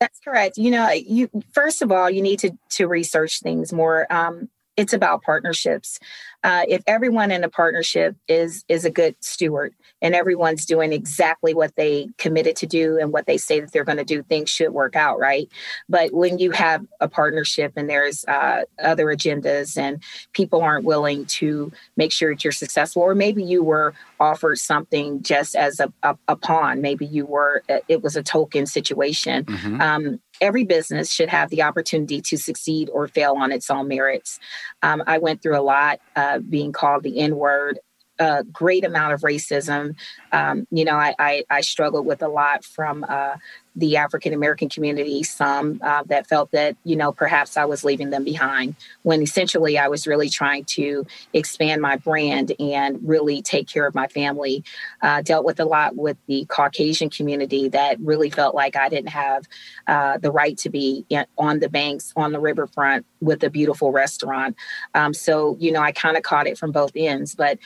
That's 0.00 0.18
correct. 0.18 0.56
You 0.56 0.72
know, 0.72 0.90
you 0.90 1.30
first 1.52 1.82
of 1.82 1.92
all, 1.92 2.10
you 2.10 2.22
need 2.22 2.40
to 2.40 2.50
to 2.70 2.88
research 2.88 3.40
things 3.40 3.72
more. 3.72 4.12
Um, 4.12 4.48
it's 4.76 4.92
about 4.92 5.22
partnerships. 5.22 5.98
Uh, 6.44 6.64
if 6.68 6.82
everyone 6.86 7.30
in 7.30 7.44
a 7.44 7.48
partnership 7.48 8.16
is 8.26 8.64
is 8.68 8.84
a 8.84 8.90
good 8.90 9.14
steward 9.20 9.74
and 10.00 10.14
everyone's 10.14 10.64
doing 10.64 10.92
exactly 10.92 11.54
what 11.54 11.76
they 11.76 12.08
committed 12.18 12.56
to 12.56 12.66
do 12.66 12.98
and 12.98 13.12
what 13.12 13.26
they 13.26 13.36
say 13.36 13.60
that 13.60 13.70
they're 13.72 13.84
going 13.84 13.98
to 13.98 14.04
do, 14.04 14.22
things 14.24 14.50
should 14.50 14.70
work 14.70 14.96
out, 14.96 15.18
right? 15.18 15.48
But 15.88 16.12
when 16.12 16.38
you 16.38 16.50
have 16.50 16.84
a 17.00 17.08
partnership 17.08 17.74
and 17.76 17.88
there's 17.88 18.24
uh, 18.24 18.62
other 18.82 19.06
agendas 19.06 19.76
and 19.76 20.02
people 20.32 20.62
aren't 20.62 20.84
willing 20.84 21.26
to 21.26 21.70
make 21.96 22.10
sure 22.10 22.34
that 22.34 22.42
you're 22.42 22.52
successful, 22.52 23.02
or 23.02 23.14
maybe 23.14 23.44
you 23.44 23.62
were 23.62 23.94
offered 24.18 24.58
something 24.58 25.22
just 25.22 25.54
as 25.54 25.78
a, 25.80 25.92
a, 26.02 26.16
a 26.28 26.36
pawn, 26.36 26.80
maybe 26.80 27.06
you 27.06 27.26
were 27.26 27.62
it 27.68 28.02
was 28.02 28.16
a 28.16 28.22
token 28.22 28.66
situation. 28.66 29.44
Mm-hmm. 29.44 29.80
Um, 29.80 30.20
every 30.42 30.64
business 30.64 31.10
should 31.10 31.30
have 31.30 31.48
the 31.48 31.62
opportunity 31.62 32.20
to 32.20 32.36
succeed 32.36 32.90
or 32.92 33.08
fail 33.08 33.34
on 33.38 33.52
its 33.52 33.70
own 33.70 33.88
merits. 33.88 34.38
Um, 34.82 35.02
I 35.06 35.18
went 35.18 35.40
through 35.40 35.58
a 35.58 35.62
lot, 35.62 36.00
uh, 36.16 36.40
being 36.40 36.72
called 36.72 37.04
the 37.04 37.20
N 37.20 37.36
word, 37.36 37.78
a 38.22 38.44
great 38.44 38.84
amount 38.84 39.12
of 39.12 39.20
racism. 39.22 39.96
Um, 40.30 40.66
you 40.70 40.84
know, 40.84 40.96
I, 40.96 41.14
I, 41.18 41.44
I, 41.50 41.60
struggled 41.60 42.06
with 42.06 42.22
a 42.22 42.28
lot 42.28 42.64
from 42.64 43.04
uh, 43.06 43.36
the 43.74 43.96
African 43.96 44.32
American 44.32 44.68
community, 44.68 45.22
some 45.22 45.80
uh, 45.82 46.02
that 46.06 46.26
felt 46.26 46.50
that, 46.52 46.76
you 46.84 46.96
know, 46.96 47.12
perhaps 47.12 47.56
I 47.56 47.64
was 47.64 47.84
leaving 47.84 48.10
them 48.10 48.24
behind 48.24 48.76
when 49.02 49.22
essentially 49.22 49.78
I 49.78 49.88
was 49.88 50.06
really 50.06 50.28
trying 50.28 50.64
to 50.76 51.06
expand 51.32 51.80
my 51.80 51.96
brand 51.96 52.52
and 52.58 52.98
really 53.06 53.42
take 53.42 53.68
care 53.68 53.86
of 53.86 53.94
my 53.94 54.08
family. 54.08 54.64
Uh, 55.00 55.22
dealt 55.22 55.44
with 55.44 55.58
a 55.58 55.64
lot 55.64 55.96
with 55.96 56.16
the 56.26 56.44
Caucasian 56.46 57.10
community 57.10 57.68
that 57.70 57.98
really 58.00 58.30
felt 58.30 58.54
like 58.54 58.76
I 58.76 58.88
didn't 58.88 59.10
have 59.10 59.48
uh, 59.86 60.18
the 60.18 60.30
right 60.30 60.56
to 60.58 60.70
be 60.70 61.06
on 61.38 61.60
the 61.60 61.68
banks, 61.68 62.12
on 62.16 62.32
the 62.32 62.40
riverfront 62.40 63.06
with 63.20 63.42
a 63.42 63.50
beautiful 63.50 63.90
restaurant. 63.90 64.56
Um, 64.94 65.14
so, 65.14 65.56
you 65.58 65.72
know, 65.72 65.80
I 65.80 65.92
kind 65.92 66.16
of 66.16 66.22
caught 66.22 66.46
it 66.46 66.58
from 66.58 66.72
both 66.72 66.92
ends. 66.94 67.34
But 67.34 67.58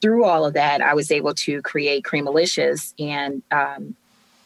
through 0.00 0.24
all 0.24 0.44
of 0.44 0.54
that, 0.54 0.80
I 0.80 0.94
was 0.94 1.10
able 1.10 1.34
to 1.34 1.62
create 1.62 2.04
Creamalicious 2.04 2.92
and 2.98 3.42
um, 3.50 3.96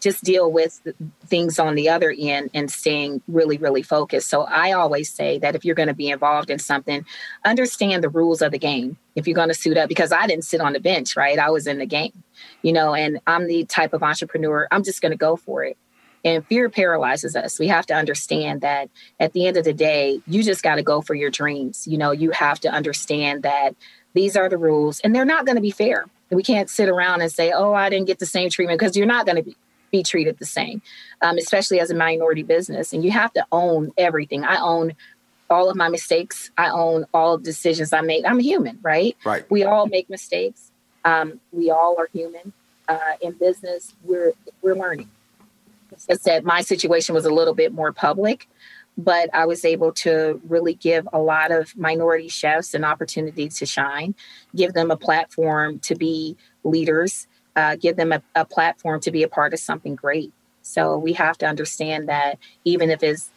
just 0.00 0.22
deal 0.22 0.50
with 0.50 0.80
things 1.26 1.58
on 1.58 1.74
the 1.74 1.88
other 1.88 2.14
end 2.16 2.50
and 2.54 2.70
staying 2.70 3.20
really, 3.26 3.58
really 3.58 3.82
focused. 3.82 4.28
So 4.28 4.42
I 4.42 4.72
always 4.72 5.10
say 5.10 5.38
that 5.38 5.54
if 5.54 5.64
you're 5.64 5.74
going 5.74 5.88
to 5.88 5.94
be 5.94 6.10
involved 6.10 6.50
in 6.50 6.58
something, 6.58 7.04
understand 7.44 8.04
the 8.04 8.08
rules 8.08 8.42
of 8.42 8.52
the 8.52 8.58
game. 8.58 8.96
If 9.16 9.26
you're 9.26 9.34
going 9.34 9.48
to 9.48 9.54
suit 9.54 9.76
up, 9.76 9.88
because 9.88 10.12
I 10.12 10.26
didn't 10.26 10.44
sit 10.44 10.60
on 10.60 10.72
the 10.72 10.80
bench, 10.80 11.16
right? 11.16 11.38
I 11.38 11.50
was 11.50 11.66
in 11.66 11.78
the 11.78 11.86
game, 11.86 12.22
you 12.62 12.72
know, 12.72 12.94
and 12.94 13.18
I'm 13.26 13.46
the 13.46 13.64
type 13.64 13.92
of 13.92 14.02
entrepreneur, 14.02 14.68
I'm 14.70 14.84
just 14.84 15.02
going 15.02 15.12
to 15.12 15.18
go 15.18 15.36
for 15.36 15.64
it. 15.64 15.76
And 16.24 16.44
fear 16.46 16.68
paralyzes 16.68 17.36
us. 17.36 17.58
We 17.58 17.68
have 17.68 17.86
to 17.86 17.94
understand 17.94 18.60
that 18.60 18.90
at 19.20 19.32
the 19.32 19.46
end 19.46 19.56
of 19.56 19.64
the 19.64 19.72
day, 19.72 20.20
you 20.26 20.42
just 20.42 20.62
got 20.62 20.74
to 20.74 20.82
go 20.82 21.00
for 21.00 21.14
your 21.14 21.30
dreams. 21.30 21.86
You 21.86 21.96
know, 21.96 22.10
you 22.10 22.32
have 22.32 22.58
to 22.60 22.68
understand 22.68 23.44
that 23.44 23.76
these 24.18 24.36
are 24.36 24.48
the 24.48 24.58
rules 24.58 24.98
and 25.00 25.14
they're 25.14 25.24
not 25.24 25.46
going 25.46 25.54
to 25.54 25.62
be 25.62 25.70
fair. 25.70 26.06
We 26.30 26.42
can't 26.42 26.68
sit 26.68 26.88
around 26.88 27.20
and 27.20 27.30
say, 27.30 27.52
oh, 27.52 27.72
I 27.72 27.88
didn't 27.88 28.08
get 28.08 28.18
the 28.18 28.26
same 28.26 28.50
treatment 28.50 28.80
because 28.80 28.96
you're 28.96 29.06
not 29.06 29.26
going 29.26 29.36
to 29.36 29.42
be 29.42 29.56
be 29.90 30.02
treated 30.02 30.36
the 30.38 30.44
same, 30.44 30.82
um, 31.22 31.38
especially 31.38 31.80
as 31.80 31.90
a 31.90 31.94
minority 31.94 32.42
business. 32.42 32.92
And 32.92 33.02
you 33.02 33.10
have 33.10 33.32
to 33.32 33.46
own 33.52 33.90
everything. 33.96 34.44
I 34.44 34.60
own 34.60 34.92
all 35.48 35.70
of 35.70 35.76
my 35.76 35.88
mistakes. 35.88 36.50
I 36.58 36.68
own 36.68 37.06
all 37.14 37.38
decisions 37.38 37.94
I 37.94 38.02
make. 38.02 38.26
I'm 38.26 38.38
human, 38.38 38.78
right? 38.82 39.16
Right. 39.24 39.50
We 39.50 39.64
all 39.64 39.86
make 39.86 40.10
mistakes. 40.10 40.72
Um, 41.06 41.40
we 41.52 41.70
all 41.70 41.96
are 41.98 42.08
human. 42.12 42.52
Uh, 42.86 42.98
in 43.22 43.32
business, 43.32 43.94
we're 44.04 44.32
we're 44.60 44.74
learning. 44.74 45.08
As 45.94 46.06
I 46.10 46.14
said 46.14 46.44
my 46.44 46.60
situation 46.60 47.14
was 47.14 47.24
a 47.24 47.30
little 47.30 47.54
bit 47.54 47.72
more 47.72 47.92
public, 47.92 48.46
but 48.98 49.30
I 49.32 49.46
was 49.46 49.64
able 49.64 49.92
to 49.92 50.40
really 50.48 50.74
give 50.74 51.08
a 51.12 51.20
lot 51.20 51.52
of 51.52 51.74
minority 51.76 52.28
chefs 52.28 52.74
an 52.74 52.84
opportunity 52.84 53.48
to 53.48 53.64
shine, 53.64 54.16
give 54.54 54.74
them 54.74 54.90
a 54.90 54.96
platform 54.96 55.78
to 55.80 55.94
be 55.94 56.36
leaders, 56.64 57.28
uh, 57.54 57.76
give 57.76 57.96
them 57.96 58.12
a, 58.12 58.20
a 58.34 58.44
platform 58.44 59.00
to 59.02 59.12
be 59.12 59.22
a 59.22 59.28
part 59.28 59.54
of 59.54 59.60
something 59.60 59.94
great. 59.94 60.32
So 60.62 60.98
we 60.98 61.12
have 61.14 61.38
to 61.38 61.46
understand 61.46 62.08
that 62.08 62.38
even 62.64 62.90
if 62.90 63.02
it's 63.04 63.30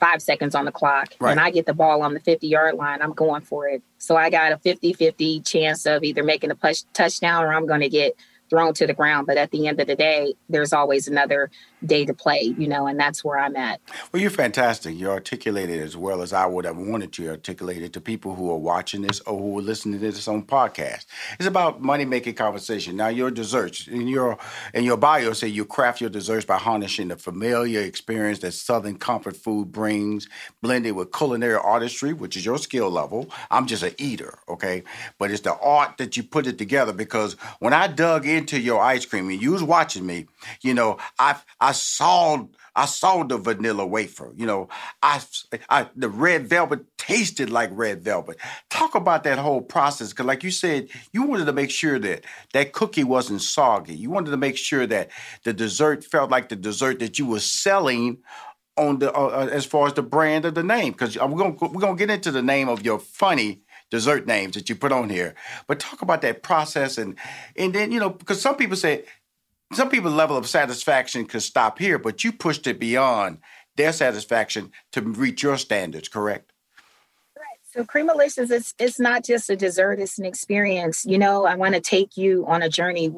five 0.00 0.20
seconds 0.20 0.54
on 0.54 0.64
the 0.64 0.72
clock 0.72 1.14
right. 1.20 1.30
and 1.30 1.38
I 1.38 1.50
get 1.50 1.66
the 1.66 1.74
ball 1.74 2.02
on 2.02 2.14
the 2.14 2.20
50 2.20 2.48
yard 2.48 2.74
line, 2.74 3.02
I'm 3.02 3.12
going 3.12 3.42
for 3.42 3.68
it. 3.68 3.82
So 3.98 4.16
I 4.16 4.30
got 4.30 4.50
a 4.50 4.58
50 4.58 4.94
50 4.94 5.40
chance 5.40 5.84
of 5.86 6.02
either 6.02 6.24
making 6.24 6.50
a 6.50 6.56
push, 6.56 6.82
touchdown 6.94 7.44
or 7.44 7.52
I'm 7.52 7.66
going 7.66 7.82
to 7.82 7.88
get 7.88 8.16
thrown 8.50 8.74
to 8.74 8.86
the 8.86 8.94
ground. 8.94 9.26
But 9.26 9.36
at 9.36 9.50
the 9.50 9.68
end 9.68 9.80
of 9.80 9.86
the 9.86 9.94
day, 9.94 10.34
there's 10.48 10.72
always 10.72 11.06
another 11.06 11.50
day 11.86 12.04
to 12.04 12.14
play, 12.14 12.54
you 12.56 12.68
know, 12.68 12.86
and 12.86 12.98
that's 12.98 13.24
where 13.24 13.38
I'm 13.38 13.56
at. 13.56 13.80
Well, 14.12 14.22
you're 14.22 14.30
fantastic. 14.30 14.96
You 14.96 15.10
articulated 15.10 15.80
as 15.80 15.96
well 15.96 16.22
as 16.22 16.32
I 16.32 16.46
would 16.46 16.64
have 16.64 16.76
wanted 16.76 17.12
to 17.14 17.28
articulate 17.30 17.82
it 17.82 17.92
to 17.94 18.00
people 18.00 18.34
who 18.34 18.50
are 18.50 18.58
watching 18.58 19.02
this 19.02 19.20
or 19.20 19.38
who 19.38 19.58
are 19.58 19.62
listening 19.62 20.00
to 20.00 20.10
this 20.10 20.28
on 20.28 20.42
podcast. 20.44 21.06
It's 21.38 21.46
about 21.46 21.82
money 21.82 22.04
making 22.04 22.34
conversation. 22.34 22.96
Now, 22.96 23.08
your 23.08 23.30
desserts 23.30 23.86
in 23.88 24.08
your 24.08 24.38
in 24.74 24.84
your 24.84 24.96
bio 24.96 25.32
say 25.32 25.48
you 25.48 25.64
craft 25.64 26.00
your 26.00 26.10
desserts 26.10 26.44
by 26.44 26.58
harnessing 26.58 27.08
the 27.08 27.16
familiar 27.16 27.80
experience 27.80 28.40
that 28.40 28.52
Southern 28.52 28.96
comfort 28.96 29.36
food 29.36 29.72
brings, 29.72 30.28
blended 30.60 30.94
with 30.94 31.12
culinary 31.12 31.56
artistry, 31.56 32.12
which 32.12 32.36
is 32.36 32.44
your 32.44 32.58
skill 32.58 32.90
level. 32.90 33.30
I'm 33.50 33.66
just 33.66 33.82
an 33.82 33.94
eater, 33.98 34.38
okay, 34.48 34.82
but 35.18 35.30
it's 35.30 35.42
the 35.42 35.56
art 35.58 35.98
that 35.98 36.16
you 36.16 36.22
put 36.22 36.46
it 36.46 36.58
together. 36.58 36.92
Because 36.92 37.34
when 37.58 37.72
I 37.72 37.86
dug 37.88 38.26
into 38.26 38.58
your 38.60 38.80
ice 38.80 39.04
cream 39.04 39.28
and 39.28 39.40
you 39.40 39.52
was 39.52 39.62
watching 39.62 40.06
me, 40.06 40.26
you 40.62 40.74
know, 40.74 40.98
I 41.18 41.36
I 41.60 41.71
I 41.72 41.74
saw 41.74 42.44
I 42.76 42.84
saw 42.84 43.22
the 43.22 43.38
vanilla 43.38 43.86
wafer. 43.86 44.30
You 44.36 44.44
know, 44.44 44.68
I, 45.02 45.22
I 45.70 45.88
the 45.96 46.10
red 46.10 46.46
velvet 46.46 46.80
tasted 46.98 47.48
like 47.48 47.70
red 47.72 48.02
velvet. 48.02 48.36
Talk 48.68 48.94
about 48.94 49.24
that 49.24 49.38
whole 49.38 49.62
process, 49.62 50.10
because 50.10 50.26
like 50.26 50.44
you 50.44 50.50
said, 50.50 50.88
you 51.14 51.22
wanted 51.22 51.46
to 51.46 51.54
make 51.54 51.70
sure 51.70 51.98
that 51.98 52.24
that 52.52 52.74
cookie 52.74 53.04
wasn't 53.04 53.40
soggy. 53.40 53.94
You 53.94 54.10
wanted 54.10 54.32
to 54.32 54.36
make 54.36 54.58
sure 54.58 54.86
that 54.86 55.10
the 55.44 55.54
dessert 55.54 56.04
felt 56.04 56.30
like 56.30 56.50
the 56.50 56.56
dessert 56.56 56.98
that 56.98 57.18
you 57.18 57.24
were 57.24 57.40
selling 57.40 58.18
on 58.76 58.98
the 58.98 59.10
uh, 59.14 59.28
uh 59.28 59.48
as 59.50 59.64
far 59.64 59.86
as 59.86 59.94
the 59.94 60.02
brand 60.02 60.44
of 60.44 60.54
the 60.54 60.62
name. 60.62 60.92
Because 60.92 61.16
we're 61.16 61.28
gonna 61.28 61.56
we're 61.58 61.80
gonna 61.80 61.96
get 61.96 62.10
into 62.10 62.30
the 62.30 62.42
name 62.42 62.68
of 62.68 62.84
your 62.84 62.98
funny 62.98 63.62
dessert 63.90 64.26
names 64.26 64.56
that 64.56 64.68
you 64.68 64.76
put 64.76 64.92
on 64.92 65.08
here. 65.08 65.34
But 65.66 65.80
talk 65.80 66.02
about 66.02 66.20
that 66.20 66.42
process 66.42 66.98
and 66.98 67.16
and 67.56 67.74
then 67.74 67.92
you 67.92 68.00
know 68.00 68.10
because 68.10 68.42
some 68.42 68.56
people 68.56 68.76
say 68.76 69.04
some 69.74 69.88
people's 69.88 70.14
level 70.14 70.36
of 70.36 70.48
satisfaction 70.48 71.26
could 71.26 71.42
stop 71.42 71.78
here, 71.78 71.98
but 71.98 72.24
you 72.24 72.32
pushed 72.32 72.66
it 72.66 72.78
beyond 72.78 73.38
their 73.76 73.92
satisfaction 73.92 74.72
to 74.92 75.00
reach 75.00 75.42
your 75.42 75.56
standards, 75.56 76.08
correct? 76.08 76.52
Right. 77.36 77.46
So 77.72 77.84
Creamalicious 77.84 78.50
is 78.50 78.74
it's 78.78 79.00
not 79.00 79.24
just 79.24 79.50
a 79.50 79.56
dessert, 79.56 80.00
it's 80.00 80.18
an 80.18 80.24
experience. 80.24 81.04
You 81.04 81.18
know, 81.18 81.46
I 81.46 81.54
want 81.54 81.74
to 81.74 81.80
take 81.80 82.16
you 82.16 82.44
on 82.46 82.62
a 82.62 82.68
journey. 82.68 83.12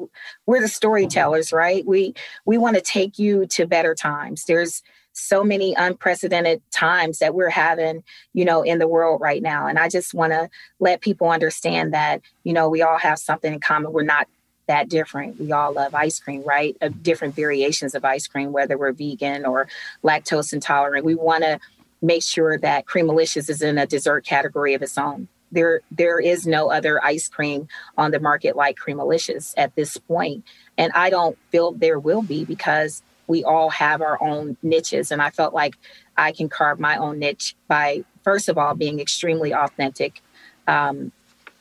We're 0.45 0.61
the 0.61 0.67
storytellers, 0.67 1.51
right? 1.51 1.85
We 1.85 2.13
we 2.45 2.57
want 2.57 2.75
to 2.75 2.81
take 2.81 3.19
you 3.19 3.45
to 3.47 3.67
better 3.67 3.93
times. 3.95 4.45
There's 4.45 4.81
so 5.15 5.43
many 5.43 5.73
unprecedented 5.77 6.61
times 6.71 7.19
that 7.19 7.33
we're 7.33 7.49
having, 7.49 8.03
you 8.33 8.43
know, 8.45 8.61
in 8.61 8.79
the 8.79 8.87
world 8.87 9.21
right 9.21 9.41
now. 9.41 9.65
And 9.65 9.79
I 9.79 9.87
just 9.87 10.13
want 10.13 10.33
to 10.33 10.49
let 10.79 11.01
people 11.01 11.29
understand 11.29 11.93
that, 11.93 12.21
you 12.43 12.51
know, 12.53 12.69
we 12.69 12.81
all 12.81 12.97
have 12.97 13.17
something 13.17 13.53
in 13.53 13.61
common. 13.61 13.93
We're 13.93 14.03
not 14.03 14.27
that 14.67 14.89
different. 14.89 15.39
We 15.39 15.51
all 15.51 15.73
love 15.73 15.93
ice 15.93 16.19
cream, 16.19 16.43
right? 16.43 16.75
Uh, 16.81 16.89
different 17.01 17.35
variations 17.35 17.95
of 17.95 18.05
ice 18.05 18.27
cream, 18.27 18.51
whether 18.51 18.77
we're 18.77 18.91
vegan 18.91 19.45
or 19.45 19.67
lactose 20.03 20.53
intolerant. 20.53 21.05
We 21.05 21.15
want 21.15 21.43
to 21.43 21.59
make 22.01 22.23
sure 22.23 22.57
that 22.57 22.85
Creamalicious 22.85 23.49
is 23.49 23.61
in 23.61 23.77
a 23.77 23.85
dessert 23.85 24.25
category 24.25 24.73
of 24.73 24.81
its 24.81 24.97
own. 24.97 25.27
There, 25.51 25.81
there 25.91 26.19
is 26.19 26.45
no 26.45 26.71
other 26.71 27.03
ice 27.03 27.27
cream 27.27 27.67
on 27.97 28.11
the 28.11 28.19
market 28.19 28.55
like 28.55 28.77
Creamalicious 28.77 29.53
at 29.57 29.75
this 29.75 29.97
point, 29.97 30.43
and 30.77 30.91
I 30.93 31.09
don't 31.09 31.37
feel 31.51 31.71
there 31.71 31.99
will 31.99 32.21
be 32.21 32.43
because 32.43 33.01
we 33.27 33.43
all 33.43 33.69
have 33.69 34.01
our 34.01 34.21
own 34.21 34.57
niches, 34.61 35.11
and 35.11 35.21
I 35.21 35.29
felt 35.29 35.53
like 35.53 35.75
I 36.17 36.31
can 36.31 36.49
carve 36.49 36.79
my 36.79 36.97
own 36.97 37.19
niche 37.19 37.55
by 37.67 38.03
first 38.23 38.49
of 38.49 38.57
all 38.57 38.75
being 38.75 38.99
extremely 38.99 39.53
authentic, 39.53 40.21
um, 40.67 41.11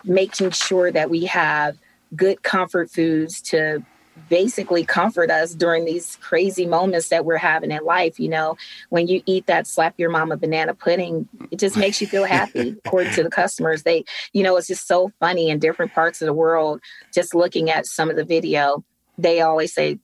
making 0.04 0.50
sure 0.50 0.90
that 0.90 1.11
we 1.11 1.26
have 1.26 1.76
good 2.16 2.42
comfort 2.42 2.90
foods 2.90 3.40
to 3.40 3.85
basically 4.28 4.85
comfort 4.85 5.30
us 5.30 5.54
during 5.54 5.85
these 5.85 6.16
crazy 6.16 6.66
moments 6.66 7.09
that 7.09 7.25
we're 7.25 7.37
having 7.37 7.71
in 7.71 7.85
life. 7.85 8.18
You 8.18 8.28
know, 8.28 8.56
when 8.90 9.06
you 9.06 9.23
eat 9.26 9.47
that 9.47 9.66
slap 9.66 9.94
your 9.99 10.11
mama 10.11 10.37
banana 10.37 10.75
pudding, 10.75 11.28
it 11.50 11.59
just 11.59 11.76
makes 11.76 12.00
you 12.00 12.06
feel 12.06 12.25
happy, 12.25 12.76
according 12.85 13.12
to 13.14 13.23
the 13.23 13.30
customers. 13.30 13.83
They, 13.83 14.04
you 14.33 14.42
know, 14.42 14.56
it's 14.56 14.68
just 14.68 14.87
so 14.87 15.11
funny 15.21 15.50
in 15.50 15.59
different 15.59 15.92
parts 15.92 16.23
of 16.23 16.26
the 16.26 16.33
world. 16.33 16.80
Just 17.12 17.35
looking 17.35 17.71
at 17.71 17.87
some 17.87 18.11
of 18.11 18.16
the 18.16 18.25
video, 18.25 18.85
they 19.18 19.40
always 19.40 19.73
say, 19.73 19.99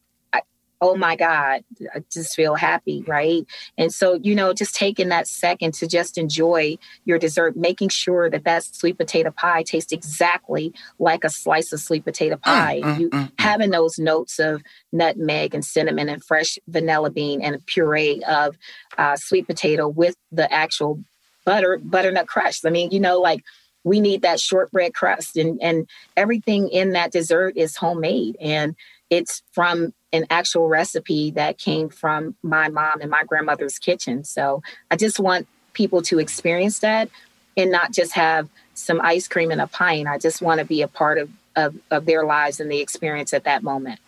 oh 0.81 0.97
my 0.97 1.15
God, 1.15 1.63
I 1.95 2.03
just 2.11 2.35
feel 2.35 2.55
happy, 2.55 3.05
right? 3.07 3.45
And 3.77 3.93
so, 3.93 4.15
you 4.15 4.35
know, 4.35 4.55
just 4.55 4.75
taking 4.75 5.11
that 5.11 5.27
second 5.27 5.75
to 5.75 5.87
just 5.87 6.17
enjoy 6.17 6.79
your 7.05 7.19
dessert, 7.19 7.57
making 7.57 7.91
sure 7.91 8.31
that 8.31 8.45
that 8.45 8.65
sweet 8.65 8.97
potato 8.97 9.31
pie 9.31 9.63
tastes 9.63 9.93
exactly 9.93 10.73
like 10.99 11.23
a 11.25 11.29
slice 11.29 11.73
of 11.73 11.81
sweet 11.81 12.05
potato 12.05 12.37
mm, 12.37 12.43
pie. 12.43 12.81
Mm, 12.83 13.01
you 13.01 13.11
mm, 13.11 13.27
mm, 13.27 13.33
having 13.39 13.71
those 13.71 13.99
notes 13.99 14.39
of 14.39 14.63
nutmeg 14.93 15.55
and 15.55 15.65
cinnamon 15.65 16.09
and 16.09 16.25
fresh 16.25 16.59
vanilla 16.69 17.11
bean 17.11 17.43
and 17.43 17.55
a 17.55 17.59
puree 17.61 18.23
of 18.25 18.57
uh, 18.97 19.17
sweet 19.17 19.47
potato 19.47 19.87
with 19.87 20.17
the 20.33 20.51
actual 20.53 21.03
butter 21.45 21.79
butternut 21.83 22.27
crust. 22.27 22.65
I 22.65 22.71
mean, 22.71 22.91
you 22.91 23.01
know, 23.01 23.21
like 23.21 23.45
we 23.85 24.01
need 24.01 24.23
that 24.23 24.41
shortbread 24.41 24.95
crust 24.95 25.37
and 25.37 25.61
and 25.63 25.87
everything 26.17 26.69
in 26.69 26.91
that 26.93 27.13
dessert 27.13 27.57
is 27.57 27.77
homemade 27.77 28.37
and 28.41 28.75
it's 29.11 29.43
from 29.53 29.93
an 30.13 30.27
actual 30.31 30.69
recipe 30.69 31.31
that 31.33 31.59
came 31.59 31.89
from 31.89 32.35
my 32.43 32.69
mom 32.69 33.01
and 33.01 33.11
my 33.11 33.25
grandmother's 33.25 33.79
kitchen. 33.79 34.25
So 34.25 34.63
I 34.91 34.97
just 34.97 35.21
want 35.21 35.47
people 35.73 36.03
to 36.03 36.19
experience 36.19 36.81
that 36.81 37.09
and 37.57 37.71
not 37.71 37.93
just 37.93 38.13
have 38.13 38.49
some 38.75 39.01
ice 39.01 39.29
cream 39.29 39.51
and 39.51 39.61
a 39.61 39.67
pint. 39.67 40.09
I 40.09 40.19
just 40.19 40.43
want 40.43 40.59
to 40.61 40.65
be 40.65 40.83
a 40.83 40.89
part 40.89 41.19
of, 41.19 41.31
of, 41.57 41.77
of 41.91 42.07
their 42.07 42.25
lives 42.25 42.61
and 42.61 42.71
the 42.71 42.81
experience 42.81 43.33
at 43.33 43.45
that 43.45 43.63
moment. 43.63 44.01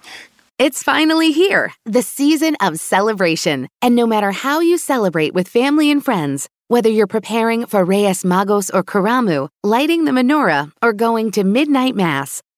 It's 0.58 0.82
finally 0.82 1.32
here, 1.32 1.72
the 1.86 2.02
season 2.02 2.56
of 2.60 2.78
celebration. 2.78 3.68
And 3.80 3.96
no 3.96 4.06
matter 4.06 4.30
how 4.30 4.60
you 4.60 4.78
celebrate 4.78 5.34
with 5.34 5.48
family 5.48 5.90
and 5.90 6.04
friends, 6.04 6.48
whether 6.68 6.88
you're 6.88 7.06
preparing 7.06 7.66
for 7.66 7.84
Reyes 7.84 8.22
Magos 8.22 8.70
or 8.72 8.82
Karamu, 8.82 9.48
lighting 9.62 10.04
the 10.04 10.12
menorah, 10.12 10.70
or 10.80 10.92
going 10.92 11.30
to 11.32 11.44
midnight 11.44 11.94
mass, 11.94 12.42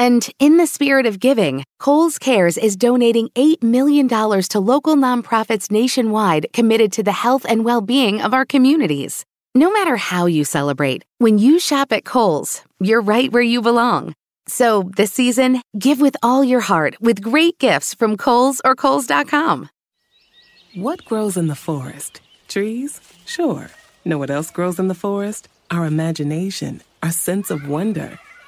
And 0.00 0.26
in 0.38 0.56
the 0.56 0.66
spirit 0.66 1.04
of 1.04 1.20
giving, 1.20 1.62
Kohl's 1.78 2.18
Cares 2.18 2.56
is 2.56 2.74
donating 2.74 3.28
$8 3.34 3.62
million 3.62 4.08
to 4.08 4.58
local 4.58 4.96
nonprofits 4.96 5.70
nationwide 5.70 6.46
committed 6.54 6.90
to 6.92 7.02
the 7.02 7.12
health 7.12 7.44
and 7.46 7.66
well 7.66 7.82
being 7.82 8.22
of 8.22 8.32
our 8.32 8.46
communities. 8.46 9.26
No 9.54 9.70
matter 9.70 9.98
how 9.98 10.24
you 10.24 10.42
celebrate, 10.46 11.04
when 11.18 11.36
you 11.36 11.60
shop 11.60 11.92
at 11.92 12.06
Kohl's, 12.06 12.62
you're 12.80 13.02
right 13.02 13.30
where 13.30 13.42
you 13.42 13.60
belong. 13.60 14.14
So 14.48 14.90
this 14.96 15.12
season, 15.12 15.60
give 15.78 16.00
with 16.00 16.16
all 16.22 16.42
your 16.42 16.60
heart 16.60 16.96
with 17.02 17.20
great 17.20 17.58
gifts 17.58 17.92
from 17.92 18.16
Kohl's 18.16 18.62
or 18.64 18.74
Kohl's.com. 18.74 19.68
What 20.76 21.04
grows 21.04 21.36
in 21.36 21.48
the 21.48 21.54
forest? 21.54 22.22
Trees? 22.48 23.02
Sure. 23.26 23.68
Know 24.06 24.16
what 24.16 24.30
else 24.30 24.50
grows 24.50 24.78
in 24.78 24.88
the 24.88 24.94
forest? 24.94 25.48
Our 25.70 25.84
imagination, 25.84 26.80
our 27.02 27.10
sense 27.10 27.50
of 27.50 27.68
wonder 27.68 28.18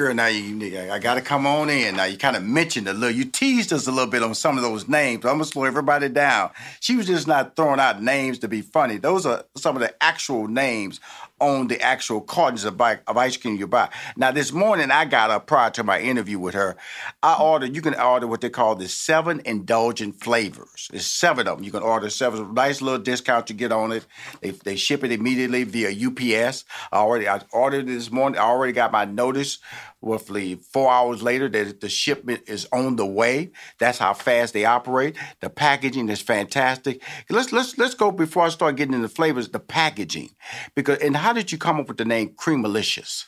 girl, 0.00 0.14
now 0.14 0.28
you, 0.28 0.90
I 0.90 0.98
got 0.98 1.16
to 1.16 1.20
come 1.20 1.46
on 1.46 1.68
in. 1.68 1.96
Now 1.96 2.04
you 2.04 2.16
kind 2.16 2.34
of 2.34 2.42
mentioned 2.42 2.88
a 2.88 2.94
little, 2.94 3.14
you 3.14 3.26
teased 3.26 3.70
us 3.70 3.86
a 3.86 3.92
little 3.92 4.10
bit 4.10 4.22
on 4.22 4.34
some 4.34 4.56
of 4.56 4.62
those 4.62 4.88
names. 4.88 5.26
I'm 5.26 5.32
gonna 5.32 5.44
slow 5.44 5.64
everybody 5.64 6.08
down. 6.08 6.50
She 6.80 6.96
was 6.96 7.06
just 7.06 7.26
not 7.26 7.54
throwing 7.54 7.80
out 7.80 8.02
names 8.02 8.38
to 8.38 8.48
be 8.48 8.62
funny. 8.62 8.96
Those 8.96 9.26
are 9.26 9.44
some 9.56 9.76
of 9.76 9.82
the 9.82 9.94
actual 10.02 10.48
names 10.48 11.00
on 11.40 11.68
the 11.68 11.80
actual 11.80 12.20
cartons 12.20 12.64
of, 12.64 12.76
bike, 12.76 13.02
of 13.06 13.16
ice 13.16 13.36
cream 13.36 13.56
you 13.56 13.66
buy. 13.66 13.88
Now, 14.16 14.30
this 14.30 14.52
morning 14.52 14.90
I 14.90 15.06
got 15.06 15.30
up 15.30 15.46
prior 15.46 15.70
to 15.70 15.82
my 15.82 15.98
interview 15.98 16.38
with 16.38 16.54
her. 16.54 16.76
I 17.22 17.36
ordered, 17.40 17.74
you 17.74 17.82
can 17.82 17.94
order 17.94 18.26
what 18.26 18.42
they 18.42 18.50
call 18.50 18.74
the 18.76 18.88
seven 18.88 19.40
indulgent 19.44 20.22
flavors. 20.22 20.88
There's 20.90 21.06
seven 21.06 21.48
of 21.48 21.56
them. 21.56 21.64
You 21.64 21.70
can 21.70 21.82
order 21.82 22.10
seven, 22.10 22.54
nice 22.54 22.82
little 22.82 23.00
discount 23.00 23.48
you 23.48 23.56
get 23.56 23.72
on 23.72 23.92
it. 23.92 24.06
They, 24.40 24.50
they 24.50 24.76
ship 24.76 25.02
it 25.02 25.12
immediately 25.12 25.64
via 25.64 25.90
UPS. 25.90 26.64
I 26.92 26.96
already, 26.96 27.26
I 27.26 27.40
ordered 27.52 27.88
it 27.88 27.92
this 27.92 28.10
morning. 28.10 28.38
I 28.38 28.44
already 28.44 28.74
got 28.74 28.92
my 28.92 29.06
notice 29.06 29.58
roughly 30.02 30.54
four 30.54 30.90
hours 30.90 31.22
later 31.22 31.48
that 31.48 31.80
the 31.80 31.88
shipment 31.88 32.42
is 32.46 32.66
on 32.72 32.96
the 32.96 33.06
way. 33.06 33.50
That's 33.78 33.98
how 33.98 34.14
fast 34.14 34.54
they 34.54 34.64
operate. 34.64 35.16
The 35.40 35.50
packaging 35.50 36.08
is 36.08 36.20
fantastic. 36.20 37.02
Let's 37.28 37.52
let's 37.52 37.78
let's 37.78 37.94
go 37.94 38.10
before 38.10 38.44
I 38.44 38.48
start 38.48 38.76
getting 38.76 38.94
into 38.94 39.08
flavors. 39.08 39.48
The 39.48 39.60
packaging, 39.60 40.30
because 40.74 40.98
and 40.98 41.16
how 41.16 41.32
did 41.32 41.52
you 41.52 41.58
come 41.58 41.80
up 41.80 41.88
with 41.88 41.98
the 41.98 42.04
name 42.04 42.30
Creamalicious? 42.30 43.26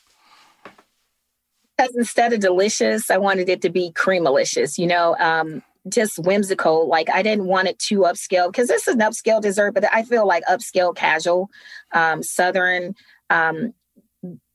Because 1.76 1.94
instead 1.96 2.32
of 2.32 2.40
delicious, 2.40 3.10
I 3.10 3.18
wanted 3.18 3.48
it 3.48 3.62
to 3.62 3.70
be 3.70 3.92
creamalicious. 3.92 4.78
You 4.78 4.86
know, 4.86 5.16
um, 5.18 5.62
just 5.88 6.18
whimsical. 6.18 6.88
Like 6.88 7.08
I 7.10 7.22
didn't 7.22 7.46
want 7.46 7.68
it 7.68 7.78
too 7.78 8.00
upscale 8.00 8.48
because 8.48 8.68
this 8.68 8.86
is 8.88 8.94
an 8.94 9.00
upscale 9.00 9.40
dessert, 9.40 9.72
but 9.72 9.84
I 9.92 10.04
feel 10.04 10.26
like 10.26 10.44
upscale, 10.44 10.94
casual, 10.94 11.50
um, 11.92 12.22
southern. 12.22 12.94
Um, 13.30 13.72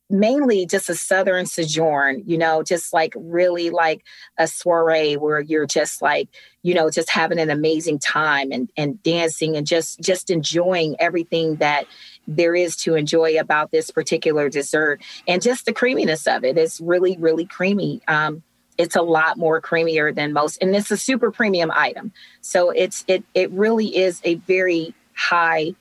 mainly 0.09 0.65
just 0.65 0.89
a 0.89 0.95
southern 0.95 1.45
sojourn 1.45 2.23
you 2.25 2.37
know 2.37 2.63
just 2.63 2.93
like 2.93 3.13
really 3.17 3.69
like 3.69 4.03
a 4.37 4.47
soiree 4.47 5.15
where 5.15 5.41
you're 5.41 5.65
just 5.65 6.01
like 6.01 6.29
you 6.63 6.73
know 6.73 6.89
just 6.89 7.09
having 7.09 7.39
an 7.39 7.49
amazing 7.49 7.99
time 7.99 8.51
and 8.51 8.71
and 8.77 9.01
dancing 9.03 9.57
and 9.57 9.67
just 9.67 9.99
just 9.99 10.29
enjoying 10.29 10.95
everything 10.99 11.55
that 11.57 11.85
there 12.27 12.55
is 12.55 12.75
to 12.75 12.95
enjoy 12.95 13.39
about 13.39 13.71
this 13.71 13.89
particular 13.91 14.49
dessert 14.49 15.01
and 15.27 15.41
just 15.41 15.65
the 15.65 15.73
creaminess 15.73 16.27
of 16.27 16.43
it. 16.43 16.57
It's 16.57 16.79
really 16.81 17.17
really 17.17 17.45
creamy. 17.45 18.01
Um 18.07 18.43
it's 18.77 18.95
a 18.95 19.01
lot 19.01 19.37
more 19.37 19.59
creamier 19.61 20.13
than 20.13 20.33
most 20.33 20.57
and 20.61 20.75
it's 20.75 20.91
a 20.91 20.97
super 20.97 21.31
premium 21.31 21.71
item. 21.73 22.11
So 22.41 22.69
it's 22.69 23.03
it 23.07 23.23
it 23.33 23.51
really 23.51 23.95
is 23.95 24.21
a 24.23 24.35
very 24.35 24.93
high 25.13 25.73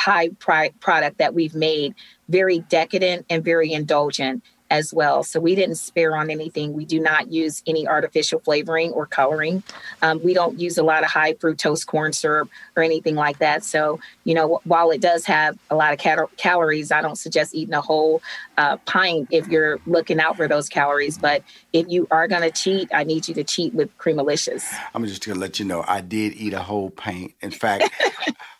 high 0.00 0.30
pri- 0.30 0.72
product 0.80 1.18
that 1.18 1.34
we've 1.34 1.54
made 1.54 1.94
very 2.28 2.60
decadent 2.60 3.26
and 3.28 3.44
very 3.44 3.72
indulgent 3.72 4.42
as 4.70 4.94
well. 4.94 5.24
So 5.24 5.40
we 5.40 5.54
didn't 5.56 5.74
spare 5.74 6.16
on 6.16 6.30
anything. 6.30 6.72
We 6.74 6.84
do 6.84 7.00
not 7.00 7.32
use 7.32 7.62
any 7.66 7.88
artificial 7.88 8.38
flavoring 8.38 8.92
or 8.92 9.04
coloring. 9.04 9.64
Um, 10.00 10.22
we 10.22 10.32
don't 10.32 10.60
use 10.60 10.78
a 10.78 10.84
lot 10.84 11.02
of 11.02 11.10
high 11.10 11.34
fructose 11.34 11.84
corn 11.84 12.12
syrup 12.12 12.48
or 12.76 12.82
anything 12.84 13.16
like 13.16 13.38
that. 13.40 13.64
So, 13.64 13.98
you 14.22 14.34
know, 14.34 14.60
while 14.64 14.92
it 14.92 15.00
does 15.00 15.26
have 15.26 15.58
a 15.70 15.74
lot 15.74 15.92
of 15.92 15.98
cal- 15.98 16.30
calories, 16.36 16.92
I 16.92 17.02
don't 17.02 17.16
suggest 17.16 17.52
eating 17.52 17.74
a 17.74 17.80
whole 17.80 18.22
uh, 18.56 18.76
pint 18.86 19.28
if 19.32 19.48
you're 19.48 19.80
looking 19.86 20.20
out 20.20 20.36
for 20.36 20.46
those 20.46 20.68
calories. 20.68 21.18
But 21.18 21.42
if 21.72 21.88
you 21.88 22.06
are 22.12 22.28
going 22.28 22.42
to 22.42 22.52
cheat, 22.52 22.90
I 22.94 23.02
need 23.02 23.26
you 23.26 23.34
to 23.34 23.44
cheat 23.44 23.74
with 23.74 23.96
Creamalicious. 23.98 24.64
I'm 24.94 25.04
just 25.04 25.26
going 25.26 25.34
to 25.34 25.40
let 25.40 25.58
you 25.58 25.64
know 25.64 25.84
I 25.88 26.00
did 26.00 26.34
eat 26.34 26.52
a 26.52 26.62
whole 26.62 26.90
pint. 26.90 27.34
In 27.40 27.50
fact, 27.50 27.90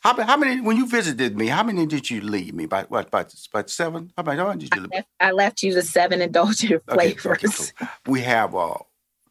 how, 0.00 0.20
how, 0.22 0.36
many, 0.36 0.60
when 0.60 0.76
you 0.76 0.86
visited 0.88 1.36
me, 1.36 1.46
how 1.46 1.62
many 1.62 1.86
did 1.86 2.10
you 2.10 2.20
leave 2.20 2.54
me? 2.54 2.66
By 2.66 2.84
what, 2.84 3.08
about, 3.08 3.34
about 3.52 3.70
seven? 3.70 4.12
How 4.16 4.22
many, 4.22 4.38
how 4.38 4.48
many 4.48 4.60
did 4.60 4.74
you 4.74 4.80
leave? 4.82 4.90
I 4.92 4.96
left, 4.96 5.08
I 5.20 5.32
left 5.32 5.62
you 5.62 5.74
the 5.74 5.82
seven 5.82 6.20
indulgent 6.22 6.82
flavors. 6.88 7.26
Okay, 7.26 7.46
okay, 7.46 7.72
cool. 7.78 8.12
We 8.12 8.20
have 8.22 8.54
uh, 8.54 8.74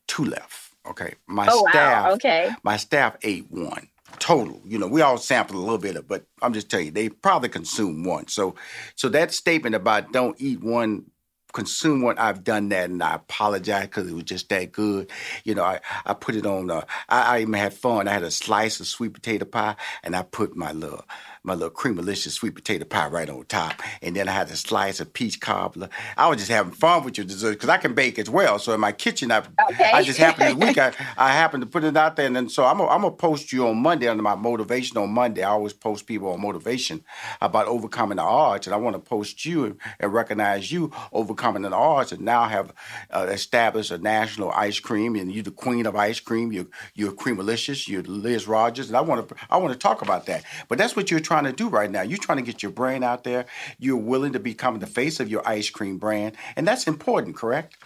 two 0.07 0.25
left. 0.25 0.75
Okay. 0.87 1.15
My 1.27 1.47
oh, 1.49 1.65
staff. 1.69 2.05
Wow. 2.05 2.13
Okay. 2.13 2.49
My 2.63 2.77
staff 2.77 3.17
ate 3.23 3.49
one 3.49 3.89
total. 4.17 4.61
You 4.65 4.77
know, 4.79 4.87
we 4.87 5.01
all 5.01 5.17
sampled 5.17 5.57
a 5.57 5.61
little 5.61 5.77
bit 5.77 5.95
of, 5.95 6.07
but 6.07 6.25
I'm 6.41 6.53
just 6.53 6.69
telling 6.69 6.87
you, 6.87 6.91
they 6.91 7.09
probably 7.09 7.49
consumed 7.49 8.05
one. 8.05 8.27
So, 8.27 8.55
so 8.95 9.09
that 9.09 9.31
statement 9.33 9.75
about 9.75 10.11
don't 10.11 10.35
eat 10.39 10.61
one 10.61 11.05
consume 11.53 12.01
one. 12.01 12.17
I've 12.17 12.43
done 12.43 12.69
that, 12.69 12.89
and 12.89 13.01
I 13.01 13.15
apologize 13.15 13.85
because 13.85 14.07
it 14.09 14.13
was 14.13 14.23
just 14.23 14.49
that 14.49 14.71
good. 14.71 15.09
You 15.43 15.55
know, 15.55 15.63
I, 15.63 15.79
I 16.05 16.13
put 16.13 16.35
it 16.35 16.45
on. 16.45 16.69
Uh, 16.71 16.83
I, 17.07 17.37
I 17.37 17.41
even 17.41 17.53
had 17.53 17.73
fun. 17.73 18.07
I 18.07 18.13
had 18.13 18.23
a 18.23 18.31
slice 18.31 18.79
of 18.79 18.87
sweet 18.87 19.13
potato 19.13 19.45
pie, 19.45 19.75
and 20.03 20.15
I 20.15 20.23
put 20.23 20.55
my 20.55 20.71
little 20.71 21.05
my 21.43 21.53
little 21.53 21.69
cream 21.69 21.89
creamalicious 21.89 22.31
sweet 22.31 22.55
potato 22.55 22.85
pie 22.85 23.07
right 23.07 23.29
on 23.29 23.45
top. 23.45 23.81
And 24.01 24.15
then 24.15 24.27
I 24.27 24.31
had 24.31 24.49
a 24.49 24.55
slice 24.55 24.99
of 24.99 25.13
peach 25.13 25.39
cobbler. 25.39 25.89
I 26.17 26.27
was 26.27 26.37
just 26.37 26.51
having 26.51 26.71
fun 26.71 27.03
with 27.03 27.17
your 27.17 27.25
dessert 27.25 27.53
because 27.53 27.69
I 27.69 27.77
can 27.77 27.93
bake 27.93 28.19
as 28.19 28.29
well. 28.29 28.59
So 28.59 28.73
in 28.73 28.79
my 28.79 28.91
kitchen, 28.91 29.31
I, 29.31 29.39
okay. 29.71 29.91
I 29.93 30.03
just 30.03 30.19
happened 30.19 30.49
this 30.49 30.67
week, 30.67 30.77
I, 30.77 30.93
I 31.17 31.31
happened 31.31 31.61
to 31.61 31.67
put 31.67 31.83
it 31.83 31.95
out 31.97 32.15
there. 32.15 32.27
And 32.27 32.35
then 32.35 32.49
so 32.49 32.65
I'm 32.65 32.77
going 32.77 33.01
to 33.01 33.11
post 33.11 33.51
you 33.51 33.67
on 33.67 33.77
Monday 33.77 34.07
under 34.07 34.23
my 34.23 34.35
motivation 34.35 34.97
on 34.97 35.09
Monday. 35.09 35.43
I 35.43 35.49
always 35.49 35.73
post 35.73 36.05
people 36.05 36.31
on 36.31 36.41
motivation 36.41 37.03
about 37.41 37.67
overcoming 37.67 38.17
the 38.17 38.23
odds. 38.23 38.67
And 38.67 38.73
I 38.73 38.77
want 38.77 38.95
to 38.95 38.99
post 38.99 39.45
you 39.45 39.65
and, 39.65 39.77
and 39.99 40.13
recognize 40.13 40.71
you 40.71 40.91
overcoming 41.11 41.63
the 41.63 41.71
odds 41.71 42.11
and 42.11 42.21
now 42.21 42.45
have 42.45 42.73
uh, 43.11 43.27
established 43.29 43.91
a 43.91 43.97
national 43.97 44.51
ice 44.51 44.79
cream. 44.79 45.15
And 45.15 45.31
you're 45.31 45.43
the 45.43 45.51
queen 45.51 45.85
of 45.85 45.95
ice 45.95 46.19
cream. 46.19 46.51
You're, 46.51 46.67
you're 46.93 47.11
creamalicious. 47.11 47.87
You're 47.87 48.03
Liz 48.03 48.47
Rogers. 48.47 48.87
And 48.87 48.97
I 48.97 49.01
want 49.01 49.27
to 49.27 49.35
I 49.49 49.57
want 49.57 49.73
to 49.73 49.79
talk 49.79 50.01
about 50.01 50.25
that. 50.27 50.43
But 50.67 50.77
that's 50.77 50.95
what 50.95 51.11
you're 51.11 51.19
trying 51.19 51.38
to 51.45 51.53
do 51.53 51.69
right 51.69 51.89
now. 51.89 52.01
You're 52.01 52.17
trying 52.17 52.37
to 52.37 52.43
get 52.43 52.63
your 52.63 52.71
brand 52.71 53.03
out 53.03 53.23
there. 53.23 53.45
You're 53.77 53.97
willing 53.97 54.33
to 54.33 54.39
become 54.39 54.79
the 54.79 54.87
face 54.87 55.19
of 55.19 55.29
your 55.29 55.47
ice 55.47 55.69
cream 55.69 55.97
brand, 55.97 56.35
and 56.55 56.67
that's 56.67 56.87
important, 56.87 57.35
correct? 57.35 57.77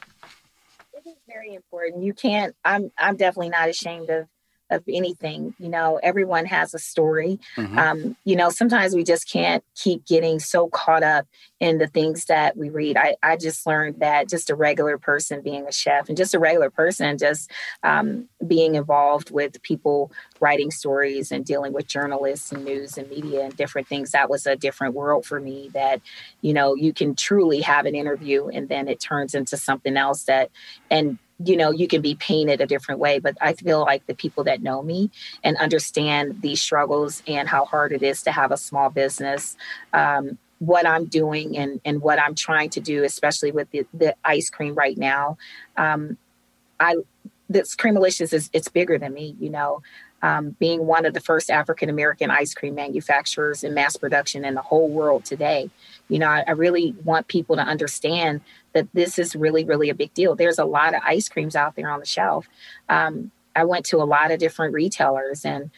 It 0.94 1.08
is 1.08 1.16
very 1.28 1.54
important. 1.54 2.04
You 2.04 2.14
can't. 2.14 2.56
I'm. 2.64 2.92
I'm 2.98 3.16
definitely 3.16 3.50
not 3.50 3.70
ashamed 3.70 4.10
of 4.10 4.28
of 4.74 4.84
anything. 4.88 5.54
You 5.60 5.70
know, 5.70 6.00
everyone 6.04 6.46
has 6.46 6.74
a 6.74 6.80
story. 6.80 7.40
Mm-hmm. 7.56 7.80
Um, 7.80 8.18
you 8.26 8.36
know, 8.36 8.50
sometimes 8.50 8.94
we 8.94 9.04
just 9.04 9.30
can't 9.30 9.64
keep 9.76 10.06
getting 10.06 10.40
so 10.40 10.68
caught 10.70 11.04
up 11.04 11.28
in 11.60 11.78
the 11.78 11.88
things 11.88 12.26
that 12.26 12.58
we 12.58 12.70
read. 12.70 12.98
I, 12.98 13.16
I 13.24 13.38
just 13.38 13.66
learned 13.66 14.02
that 14.02 14.30
just 14.30 14.50
a 14.50 14.56
regular 14.56 14.98
person 14.98 15.42
being 15.42 15.66
a 15.68 15.72
chef 15.72 16.10
and 16.10 16.18
just 16.18 16.34
a 16.34 16.40
regular 16.40 16.70
person 16.70 17.18
just 17.18 17.50
um, 17.84 18.28
being 18.46 18.76
involved 18.76 19.32
with 19.32 19.62
people 19.62 20.12
writing 20.40 20.72
stories 20.72 21.32
and 21.32 21.46
dealing 21.46 21.72
with 21.72 21.88
journalists 21.88 22.52
and 22.52 22.66
news 22.66 22.98
and 22.98 23.10
media 23.10 23.46
and 23.46 23.56
different 23.56 23.88
things, 23.88 24.12
that 24.12 24.30
was 24.30 24.46
a 24.46 24.56
different 24.56 24.94
world 24.94 25.26
for 25.26 25.40
me 25.40 25.70
that, 25.74 26.02
you 26.42 26.54
know, 26.54 26.76
you 26.76 26.92
can 26.92 27.16
truly 27.16 27.62
have 27.62 27.86
an 27.86 27.96
interview 27.96 28.48
and 28.48 28.68
then 28.68 28.88
it 28.88 29.00
turns 29.00 29.34
into 29.34 29.56
something 29.56 29.96
else 29.96 30.24
that, 30.24 30.50
and 30.90 31.18
you 31.46 31.58
know 31.58 31.72
you 31.72 31.88
can 31.88 32.02
be 32.02 32.16
painted 32.16 32.62
a 32.62 32.66
different 32.66 33.00
way 33.00 33.20
but 33.20 33.36
i 33.42 33.54
feel 33.54 33.82
like 33.82 34.06
the 34.08 34.16
people 34.16 34.44
that 34.44 34.62
know 34.62 34.82
me 34.82 35.10
and 35.44 35.58
understand 35.58 36.42
these 36.42 36.62
struggles 36.62 37.24
and 37.28 37.48
how 37.48 37.66
hard 37.66 37.92
it 37.92 38.04
is 38.04 38.24
to 38.24 38.32
have 38.32 38.52
a 38.52 38.58
small 38.58 38.90
business 38.90 39.58
um, 39.94 40.38
what 40.60 40.88
i'm 40.88 41.06
doing 41.06 41.58
and 41.58 41.82
and 41.86 42.02
what 42.02 42.20
i'm 42.20 42.36
trying 42.36 42.70
to 42.70 42.80
do 42.80 43.04
especially 43.04 43.52
with 43.52 43.70
the, 43.72 43.86
the 43.94 44.16
ice 44.24 44.50
cream 44.50 44.74
right 44.76 44.98
now 44.98 45.38
um, 45.78 46.18
i 46.80 46.96
this 47.50 47.76
creamalicious 47.76 48.34
is 48.34 48.50
it's 48.54 48.70
bigger 48.70 48.98
than 48.98 49.14
me 49.14 49.36
you 49.40 49.50
know 49.50 49.82
um, 50.24 50.56
being 50.58 50.88
one 50.88 51.06
of 51.06 51.14
the 51.14 51.20
first 51.20 51.52
African 51.52 51.90
American 51.90 52.32
ice 52.32 52.54
cream 52.54 52.74
manufacturers 52.74 53.64
in 53.64 53.74
mass 53.74 53.98
production 53.98 54.46
in 54.46 54.56
the 54.56 54.62
whole 54.62 54.90
world 54.90 55.26
today. 55.26 55.70
You 56.08 56.18
know, 56.18 56.30
I, 56.30 56.46
I, 56.48 56.52
really 56.52 56.96
want 57.04 57.28
people 57.28 57.58
to 57.58 57.62
understand 57.62 58.40
that 58.72 58.88
this 58.94 59.20
is 59.20 59.36
really, 59.36 59.66
really 59.66 59.90
a 59.90 59.94
big 59.94 60.14
deal. 60.14 60.36
There's 60.36 60.60
a 60.60 60.66
lot 60.66 60.96
of 60.96 61.02
ice 61.06 61.28
creams 61.28 61.58
out 61.58 61.76
there 61.76 61.90
on 61.90 62.00
the 62.00 62.06
shelf. 62.06 62.48
Um, 62.88 63.32
I 63.56 63.66
went 63.66 63.86
to 63.88 63.98
a 63.98 64.06
lot 64.06 64.32
of 64.32 64.40
different 64.40 64.74
retailers 64.74 65.46
and 65.46 65.70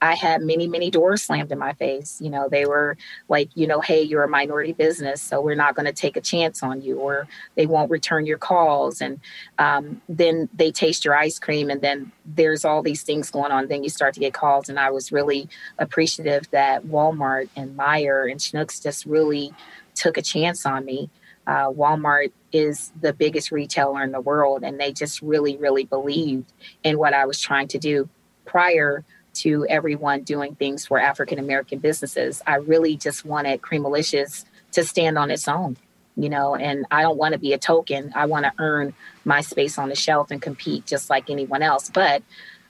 I 0.00 0.14
had 0.14 0.42
many, 0.42 0.68
many 0.68 0.90
doors 0.90 1.22
slammed 1.22 1.50
in 1.50 1.58
my 1.58 1.72
face. 1.72 2.20
You 2.20 2.30
know, 2.30 2.48
they 2.48 2.66
were 2.66 2.96
like, 3.28 3.50
you 3.54 3.66
know, 3.66 3.80
hey, 3.80 4.02
you're 4.02 4.22
a 4.22 4.28
minority 4.28 4.72
business, 4.72 5.20
so 5.20 5.40
we're 5.40 5.54
not 5.54 5.74
going 5.74 5.86
to 5.86 5.92
take 5.92 6.16
a 6.16 6.20
chance 6.20 6.62
on 6.62 6.82
you, 6.82 6.98
or 6.98 7.26
they 7.56 7.66
won't 7.66 7.90
return 7.90 8.26
your 8.26 8.38
calls. 8.38 9.00
And 9.00 9.20
um, 9.58 10.00
then 10.08 10.48
they 10.54 10.70
taste 10.70 11.04
your 11.04 11.16
ice 11.16 11.38
cream, 11.38 11.70
and 11.70 11.80
then 11.80 12.12
there's 12.24 12.64
all 12.64 12.82
these 12.82 13.02
things 13.02 13.30
going 13.30 13.52
on. 13.52 13.68
Then 13.68 13.82
you 13.82 13.90
start 13.90 14.14
to 14.14 14.20
get 14.20 14.34
calls. 14.34 14.68
And 14.68 14.78
I 14.78 14.90
was 14.90 15.10
really 15.10 15.48
appreciative 15.78 16.50
that 16.50 16.84
Walmart 16.84 17.48
and 17.56 17.76
Meijer 17.76 18.30
and 18.30 18.40
Schnucks 18.40 18.82
just 18.82 19.04
really 19.04 19.52
took 19.94 20.16
a 20.16 20.22
chance 20.22 20.64
on 20.64 20.84
me. 20.84 21.10
Uh, 21.46 21.70
Walmart 21.70 22.30
is 22.52 22.92
the 23.00 23.12
biggest 23.12 23.50
retailer 23.50 24.02
in 24.02 24.12
the 24.12 24.20
world, 24.20 24.62
and 24.62 24.78
they 24.78 24.92
just 24.92 25.22
really, 25.22 25.56
really 25.56 25.84
believed 25.84 26.52
in 26.84 26.98
what 26.98 27.14
I 27.14 27.24
was 27.24 27.40
trying 27.40 27.68
to 27.68 27.78
do 27.78 28.08
prior 28.44 29.04
to 29.42 29.66
everyone 29.68 30.22
doing 30.22 30.54
things 30.54 30.86
for 30.86 30.98
African 30.98 31.38
American 31.38 31.78
businesses. 31.78 32.42
I 32.46 32.56
really 32.56 32.96
just 32.96 33.24
wanted 33.24 33.60
Creamalicious 33.62 34.44
to 34.72 34.84
stand 34.84 35.18
on 35.18 35.30
its 35.30 35.48
own, 35.48 35.76
you 36.16 36.28
know, 36.28 36.54
and 36.54 36.86
I 36.90 37.02
don't 37.02 37.16
want 37.16 37.32
to 37.32 37.38
be 37.38 37.52
a 37.52 37.58
token. 37.58 38.12
I 38.14 38.26
want 38.26 38.44
to 38.44 38.52
earn 38.58 38.94
my 39.24 39.40
space 39.40 39.78
on 39.78 39.88
the 39.88 39.94
shelf 39.94 40.30
and 40.30 40.42
compete 40.42 40.86
just 40.86 41.10
like 41.10 41.30
anyone 41.30 41.62
else. 41.62 41.90
But 41.90 42.22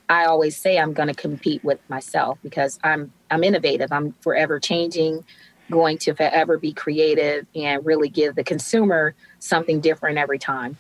I 0.08 0.24
always 0.24 0.56
say 0.56 0.78
I'm 0.78 0.92
going 0.92 1.08
to 1.08 1.14
compete 1.14 1.62
with 1.62 1.80
myself 1.88 2.38
because 2.42 2.78
I'm 2.82 3.12
I'm 3.30 3.44
innovative. 3.44 3.92
I'm 3.92 4.12
forever 4.20 4.58
changing, 4.58 5.24
going 5.70 5.98
to 5.98 6.14
forever 6.14 6.58
be 6.58 6.72
creative 6.72 7.46
and 7.54 7.84
really 7.84 8.08
give 8.08 8.34
the 8.34 8.44
consumer 8.44 9.14
something 9.38 9.80
different 9.80 10.18
every 10.18 10.38
time. 10.38 10.76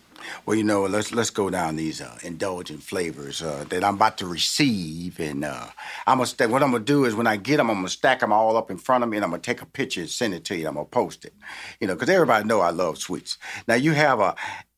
Well, 0.46 0.56
you 0.56 0.64
know, 0.64 0.84
let's 0.86 1.12
let's 1.12 1.30
go 1.30 1.50
down 1.50 1.76
these 1.76 2.00
uh, 2.00 2.18
indulgent 2.24 2.82
flavors 2.82 3.42
uh, 3.42 3.64
that 3.70 3.84
I'm 3.84 3.96
about 3.96 4.18
to 4.18 4.26
receive, 4.26 5.20
and 5.20 5.44
uh, 5.44 5.68
I'm 6.06 6.18
gonna 6.18 6.26
st- 6.26 6.50
what 6.50 6.62
I'm 6.62 6.72
gonna 6.72 6.84
do 6.84 7.04
is 7.04 7.14
when 7.14 7.26
I 7.26 7.36
get 7.36 7.58
them, 7.58 7.70
I'm 7.70 7.76
gonna 7.78 7.88
stack 7.88 8.20
them 8.20 8.32
all 8.32 8.56
up 8.56 8.70
in 8.70 8.78
front 8.78 9.04
of 9.04 9.10
me, 9.10 9.18
and 9.18 9.24
I'm 9.24 9.30
gonna 9.30 9.42
take 9.42 9.62
a 9.62 9.66
picture 9.66 10.00
and 10.00 10.10
send 10.10 10.34
it 10.34 10.44
to 10.46 10.56
you. 10.56 10.68
I'm 10.68 10.74
gonna 10.74 10.86
post 10.86 11.24
it, 11.24 11.34
you 11.80 11.86
know, 11.86 11.94
because 11.94 12.10
everybody 12.10 12.46
know 12.48 12.60
I 12.60 12.70
love 12.70 12.98
sweets. 12.98 13.38
Now 13.68 13.76
you 13.76 13.92
have 13.92 14.20
a 14.20 14.34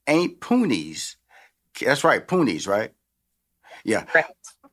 Aunt 0.07 0.40
Poonie's. 0.40 1.16
That's 1.85 2.05
right, 2.05 2.26
Poonie's, 2.26 2.66
right? 2.66 2.92
Yeah. 3.85 4.07
Right. 4.14 4.26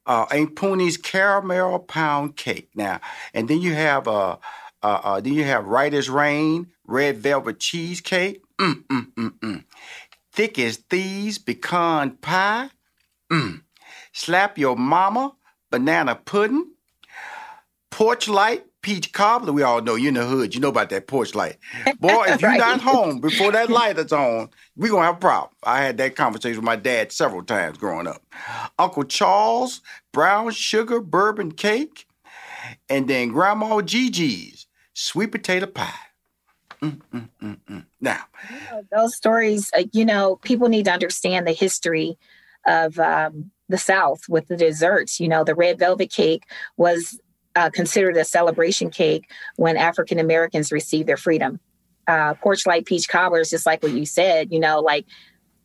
Uh, 0.05 0.25
Aunt 0.31 0.55
Poonie's 0.55 0.97
caramel 0.97 1.79
pound 1.79 2.35
cake. 2.37 2.69
Now, 2.75 3.01
and 3.33 3.47
then 3.47 3.61
you 3.61 3.73
have 3.75 4.07
uh, 4.07 4.37
uh, 4.83 5.01
uh 5.03 5.21
then 5.21 5.33
you 5.33 5.45
have 5.45 5.65
Right 5.67 5.93
as 5.93 6.09
Rain 6.09 6.67
red 6.87 7.17
velvet 7.19 7.59
cheesecake. 7.59 8.41
Mm, 8.59 8.83
mm, 8.87 9.13
mm, 9.15 9.39
mm 9.39 9.63
thick 10.37 10.59
as 10.59 10.77
thieves 10.77 11.39
pecan 11.39 12.11
pie. 12.11 12.69
Mm. 13.31 13.63
Slap 14.13 14.59
your 14.59 14.77
mama 14.77 15.33
banana 15.71 16.13
pudding. 16.13 16.73
Porch 17.89 18.27
light 18.27 18.63
peach 18.83 19.11
cobbler. 19.13 19.51
We 19.51 19.63
all 19.63 19.81
know 19.81 19.95
you're 19.95 20.09
in 20.09 20.13
the 20.13 20.25
hood. 20.25 20.53
You 20.53 20.61
know 20.61 20.69
about 20.69 20.91
that 20.91 21.07
porch 21.07 21.33
light. 21.33 21.57
Boy, 21.99 22.25
if 22.27 22.41
you're 22.41 22.51
right. 22.51 22.59
not 22.59 22.81
home 22.81 23.19
before 23.19 23.51
that 23.51 23.71
light 23.71 23.97
is 23.97 24.13
on, 24.13 24.51
we're 24.75 24.91
going 24.91 25.01
to 25.01 25.07
have 25.07 25.15
a 25.15 25.19
problem. 25.19 25.51
I 25.63 25.81
had 25.81 25.97
that 25.97 26.15
conversation 26.15 26.57
with 26.57 26.65
my 26.65 26.75
dad 26.75 27.11
several 27.11 27.41
times 27.41 27.79
growing 27.79 28.05
up. 28.05 28.21
Uncle 28.77 29.05
Charles, 29.05 29.81
brown 30.13 30.51
sugar 30.51 31.01
bourbon 31.01 31.51
cake, 31.51 32.05
and 32.89 33.07
then 33.07 33.29
Grandma 33.29 33.81
Gigi's 33.81 34.67
sweet 34.93 35.31
potato 35.31 35.65
pie. 35.65 35.93
Mm, 36.83 37.01
mm, 37.11 37.29
mm, 37.41 37.57
mm. 37.67 37.85
Now, 37.99 38.23
you 38.51 38.59
know, 38.71 38.83
those 38.91 39.15
stories, 39.15 39.71
uh, 39.75 39.83
you 39.91 40.05
know, 40.05 40.35
people 40.37 40.69
need 40.69 40.85
to 40.85 40.91
understand 40.91 41.47
the 41.47 41.53
history 41.53 42.17
of 42.65 42.99
um, 42.99 43.51
the 43.69 43.77
South 43.77 44.21
with 44.29 44.47
the 44.47 44.57
desserts. 44.57 45.19
You 45.19 45.27
know, 45.27 45.43
the 45.43 45.55
red 45.55 45.79
velvet 45.79 46.11
cake 46.11 46.43
was 46.77 47.19
uh, 47.55 47.69
considered 47.71 48.15
a 48.17 48.23
celebration 48.23 48.89
cake 48.89 49.29
when 49.55 49.77
African 49.77 50.19
Americans 50.19 50.71
received 50.71 51.07
their 51.07 51.17
freedom. 51.17 51.59
Uh, 52.07 52.35
porch 52.35 52.65
light 52.65 52.85
peach 52.85 53.09
cobbler 53.09 53.39
is 53.39 53.49
just 53.49 53.65
like 53.65 53.83
what 53.83 53.91
you 53.91 54.05
said, 54.05 54.53
you 54.53 54.59
know, 54.59 54.79
like 54.79 55.05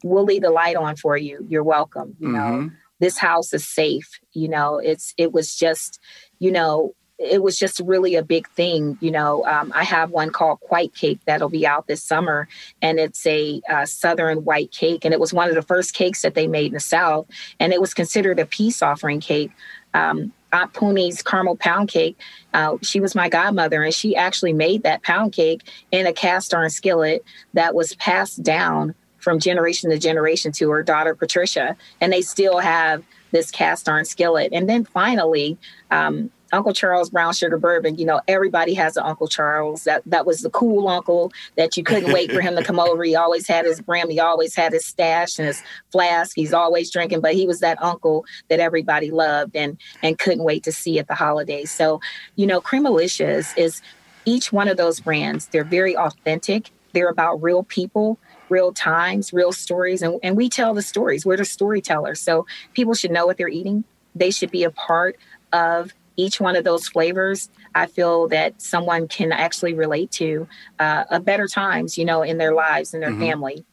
we'll 0.02 0.24
leave 0.24 0.42
the 0.42 0.50
light 0.50 0.74
on 0.74 0.96
for 0.96 1.16
you. 1.16 1.46
You're 1.48 1.62
welcome. 1.62 2.16
You 2.18 2.28
mm-hmm. 2.28 2.60
know, 2.60 2.70
this 2.98 3.18
house 3.18 3.52
is 3.52 3.68
safe. 3.68 4.08
You 4.32 4.48
know, 4.48 4.78
it's 4.78 5.14
it 5.18 5.32
was 5.32 5.54
just, 5.54 6.00
you 6.38 6.50
know, 6.50 6.94
it 7.22 7.42
was 7.42 7.58
just 7.58 7.80
really 7.80 8.14
a 8.16 8.22
big 8.22 8.48
thing. 8.50 8.98
You 9.00 9.10
know, 9.10 9.44
um, 9.46 9.72
I 9.74 9.84
have 9.84 10.10
one 10.10 10.30
called 10.30 10.58
White 10.68 10.94
Cake 10.94 11.20
that'll 11.26 11.48
be 11.48 11.66
out 11.66 11.86
this 11.86 12.02
summer, 12.02 12.48
and 12.80 12.98
it's 12.98 13.26
a 13.26 13.60
uh, 13.70 13.86
Southern 13.86 14.44
white 14.44 14.72
cake, 14.72 15.04
and 15.04 15.14
it 15.14 15.20
was 15.20 15.32
one 15.32 15.48
of 15.48 15.54
the 15.54 15.62
first 15.62 15.94
cakes 15.94 16.22
that 16.22 16.34
they 16.34 16.46
made 16.46 16.66
in 16.66 16.74
the 16.74 16.80
South, 16.80 17.26
and 17.60 17.72
it 17.72 17.80
was 17.80 17.94
considered 17.94 18.38
a 18.38 18.46
peace 18.46 18.82
offering 18.82 19.20
cake. 19.20 19.50
Um, 19.94 20.32
Aunt 20.52 20.72
Poonie's 20.74 21.22
caramel 21.22 21.56
pound 21.56 21.88
cake. 21.88 22.18
Uh, 22.52 22.76
she 22.82 23.00
was 23.00 23.14
my 23.14 23.28
godmother, 23.28 23.82
and 23.82 23.94
she 23.94 24.14
actually 24.14 24.52
made 24.52 24.82
that 24.82 25.02
pound 25.02 25.32
cake 25.32 25.62
in 25.90 26.06
a 26.06 26.12
cast 26.12 26.52
iron 26.52 26.70
skillet 26.70 27.24
that 27.54 27.74
was 27.74 27.94
passed 27.96 28.42
down 28.42 28.94
from 29.18 29.38
generation 29.38 29.88
to 29.90 29.98
generation 29.98 30.52
to 30.52 30.70
her 30.70 30.82
daughter 30.82 31.14
Patricia, 31.14 31.76
and 32.00 32.12
they 32.12 32.20
still 32.20 32.58
have 32.58 33.04
this 33.30 33.50
cast 33.50 33.88
iron 33.88 34.04
skillet. 34.04 34.52
And 34.52 34.68
then 34.68 34.84
finally, 34.84 35.56
um, 35.90 36.30
Uncle 36.52 36.74
Charles 36.74 37.10
Brown 37.10 37.32
Sugar 37.32 37.58
Bourbon, 37.58 37.96
you 37.96 38.04
know, 38.04 38.20
everybody 38.28 38.74
has 38.74 38.96
an 38.96 39.04
Uncle 39.04 39.26
Charles. 39.26 39.84
That 39.84 40.02
that 40.06 40.26
was 40.26 40.42
the 40.42 40.50
cool 40.50 40.86
uncle 40.88 41.32
that 41.56 41.76
you 41.76 41.82
couldn't 41.82 42.12
wait 42.12 42.30
for 42.30 42.40
him 42.40 42.56
to 42.56 42.62
come 42.62 42.78
over. 42.78 43.02
He 43.02 43.16
always 43.16 43.48
had 43.48 43.64
his 43.64 43.80
brim, 43.80 44.10
he 44.10 44.20
always 44.20 44.54
had 44.54 44.72
his 44.72 44.84
stash 44.84 45.38
and 45.38 45.46
his 45.46 45.62
flask. 45.90 46.36
He's 46.36 46.52
always 46.52 46.90
drinking, 46.90 47.20
but 47.20 47.34
he 47.34 47.46
was 47.46 47.60
that 47.60 47.82
uncle 47.82 48.24
that 48.48 48.60
everybody 48.60 49.10
loved 49.10 49.56
and 49.56 49.78
and 50.02 50.18
couldn't 50.18 50.44
wait 50.44 50.62
to 50.64 50.72
see 50.72 50.98
at 50.98 51.08
the 51.08 51.14
holidays. 51.14 51.70
So, 51.70 52.00
you 52.36 52.46
know, 52.46 52.60
Creamalicious 52.60 53.56
is 53.56 53.80
each 54.24 54.52
one 54.52 54.68
of 54.68 54.76
those 54.76 55.00
brands, 55.00 55.46
they're 55.46 55.64
very 55.64 55.96
authentic. 55.96 56.70
They're 56.92 57.08
about 57.08 57.42
real 57.42 57.62
people 57.62 58.18
real 58.52 58.72
times, 58.72 59.32
real 59.32 59.50
stories, 59.50 60.02
and, 60.02 60.20
and 60.22 60.36
we 60.36 60.46
tell 60.48 60.74
the 60.74 60.82
stories. 60.82 61.24
We're 61.24 61.38
the 61.38 61.44
storytellers. 61.46 62.20
So 62.20 62.46
people 62.74 62.92
should 62.92 63.10
know 63.10 63.24
what 63.24 63.38
they're 63.38 63.48
eating. 63.48 63.82
They 64.14 64.30
should 64.30 64.50
be 64.50 64.62
a 64.62 64.70
part 64.70 65.16
of 65.54 65.94
each 66.22 66.40
one 66.40 66.56
of 66.56 66.64
those 66.64 66.88
flavors, 66.88 67.50
I 67.74 67.86
feel 67.86 68.28
that 68.28 68.60
someone 68.62 69.08
can 69.08 69.32
actually 69.32 69.74
relate 69.74 70.10
to 70.12 70.46
uh, 70.78 71.04
a 71.10 71.20
better 71.20 71.48
times, 71.48 71.98
you 71.98 72.04
know, 72.04 72.22
in 72.22 72.38
their 72.38 72.54
lives 72.54 72.94
and 72.94 73.02
their 73.02 73.10
mm-hmm. 73.10 73.20
family. 73.20 73.64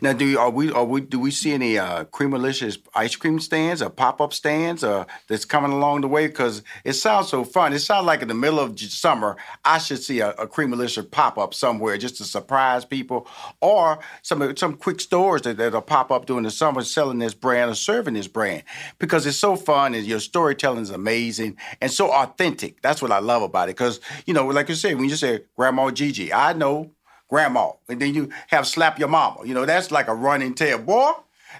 Now, 0.00 0.12
do 0.12 0.24
you, 0.24 0.38
are 0.38 0.50
we 0.50 0.70
are 0.72 0.84
we 0.84 1.00
do 1.00 1.18
we 1.18 1.30
see 1.30 1.52
any 1.52 1.76
uh, 1.76 2.04
ice 2.94 3.16
cream 3.16 3.40
stands 3.40 3.82
or 3.82 3.90
pop 3.90 4.20
up 4.20 4.32
stands 4.32 4.84
uh, 4.84 5.04
that's 5.28 5.44
coming 5.44 5.72
along 5.72 6.02
the 6.02 6.08
way? 6.08 6.28
Because 6.28 6.62
it 6.84 6.92
sounds 6.94 7.28
so 7.28 7.44
fun. 7.44 7.72
It 7.72 7.80
sounds 7.80 8.06
like 8.06 8.22
in 8.22 8.28
the 8.28 8.34
middle 8.34 8.60
of 8.60 8.78
summer, 8.78 9.36
I 9.64 9.78
should 9.78 10.02
see 10.02 10.20
a, 10.20 10.30
a 10.30 10.46
pop 11.02 11.36
up 11.36 11.52
somewhere 11.52 11.98
just 11.98 12.16
to 12.18 12.24
surprise 12.24 12.84
people, 12.84 13.26
or 13.60 13.98
some 14.22 14.56
some 14.56 14.76
quick 14.76 15.00
stores 15.00 15.42
that 15.42 15.56
that'll 15.56 15.82
pop 15.82 16.10
up 16.10 16.26
during 16.26 16.44
the 16.44 16.50
summer 16.50 16.82
selling 16.82 17.18
this 17.18 17.34
brand 17.34 17.70
or 17.70 17.74
serving 17.74 18.14
this 18.14 18.28
brand 18.28 18.62
because 18.98 19.26
it's 19.26 19.38
so 19.38 19.56
fun 19.56 19.94
and 19.94 20.06
your 20.06 20.20
storytelling 20.20 20.82
is 20.82 20.90
amazing 20.90 21.56
and 21.80 21.90
so 21.90 22.12
authentic. 22.12 22.80
That's 22.82 23.02
what 23.02 23.10
I 23.10 23.18
love 23.18 23.42
about 23.42 23.68
it. 23.68 23.76
Because 23.76 24.00
you 24.26 24.34
know, 24.34 24.46
like 24.46 24.68
you 24.68 24.74
said, 24.76 24.94
when 24.96 25.08
you 25.08 25.16
say 25.16 25.40
Grandma 25.56 25.90
Gigi, 25.90 26.32
I 26.32 26.52
know 26.52 26.92
grandma, 27.32 27.72
and 27.88 27.98
then 27.98 28.12
you 28.12 28.28
have 28.48 28.66
slap 28.66 28.98
your 28.98 29.08
mama. 29.08 29.40
You 29.46 29.54
know, 29.54 29.64
that's 29.64 29.90
like 29.90 30.06
a 30.06 30.14
running 30.14 30.52
tale. 30.52 30.76
Boy, 30.76 31.12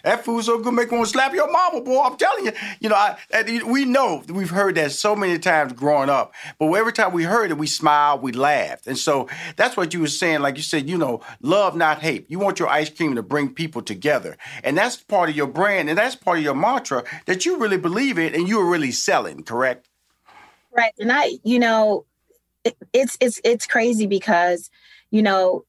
that 0.04 0.22
food's 0.22 0.44
so 0.44 0.58
good, 0.58 0.74
make 0.74 0.90
you 0.90 0.98
want 0.98 1.08
to 1.08 1.12
slap 1.14 1.32
your 1.32 1.50
mama, 1.50 1.80
boy. 1.80 2.02
I'm 2.02 2.16
telling 2.18 2.44
you. 2.44 2.52
You 2.80 2.90
know, 2.90 2.94
I, 2.94 3.16
we 3.64 3.86
know 3.86 4.22
we've 4.28 4.50
heard 4.50 4.74
that 4.74 4.92
so 4.92 5.16
many 5.16 5.38
times 5.38 5.72
growing 5.72 6.10
up, 6.10 6.34
but 6.58 6.70
every 6.72 6.92
time 6.92 7.12
we 7.14 7.24
heard 7.24 7.50
it, 7.50 7.56
we 7.56 7.66
smiled, 7.66 8.20
we 8.20 8.32
laughed. 8.32 8.86
And 8.86 8.98
so 8.98 9.30
that's 9.56 9.74
what 9.74 9.94
you 9.94 10.00
were 10.00 10.08
saying. 10.08 10.40
Like 10.40 10.58
you 10.58 10.62
said, 10.62 10.90
you 10.90 10.98
know, 10.98 11.22
love, 11.40 11.74
not 11.74 12.02
hate. 12.02 12.26
You 12.28 12.38
want 12.38 12.58
your 12.58 12.68
ice 12.68 12.90
cream 12.90 13.14
to 13.14 13.22
bring 13.22 13.54
people 13.54 13.80
together. 13.80 14.36
And 14.62 14.76
that's 14.76 14.98
part 14.98 15.30
of 15.30 15.36
your 15.36 15.46
brand, 15.46 15.88
and 15.88 15.96
that's 15.96 16.16
part 16.16 16.36
of 16.36 16.44
your 16.44 16.54
mantra 16.54 17.02
that 17.24 17.46
you 17.46 17.56
really 17.56 17.78
believe 17.78 18.18
in 18.18 18.34
and 18.34 18.46
you're 18.46 18.68
really 18.68 18.92
selling, 18.92 19.42
correct? 19.42 19.88
Right. 20.70 20.92
And 20.98 21.10
I, 21.10 21.38
you 21.44 21.58
know, 21.58 22.04
it, 22.62 22.76
it's 22.92 23.16
it's 23.20 23.40
it's 23.42 23.66
crazy 23.66 24.06
because 24.06 24.70
you 25.12 25.22
know 25.22 25.64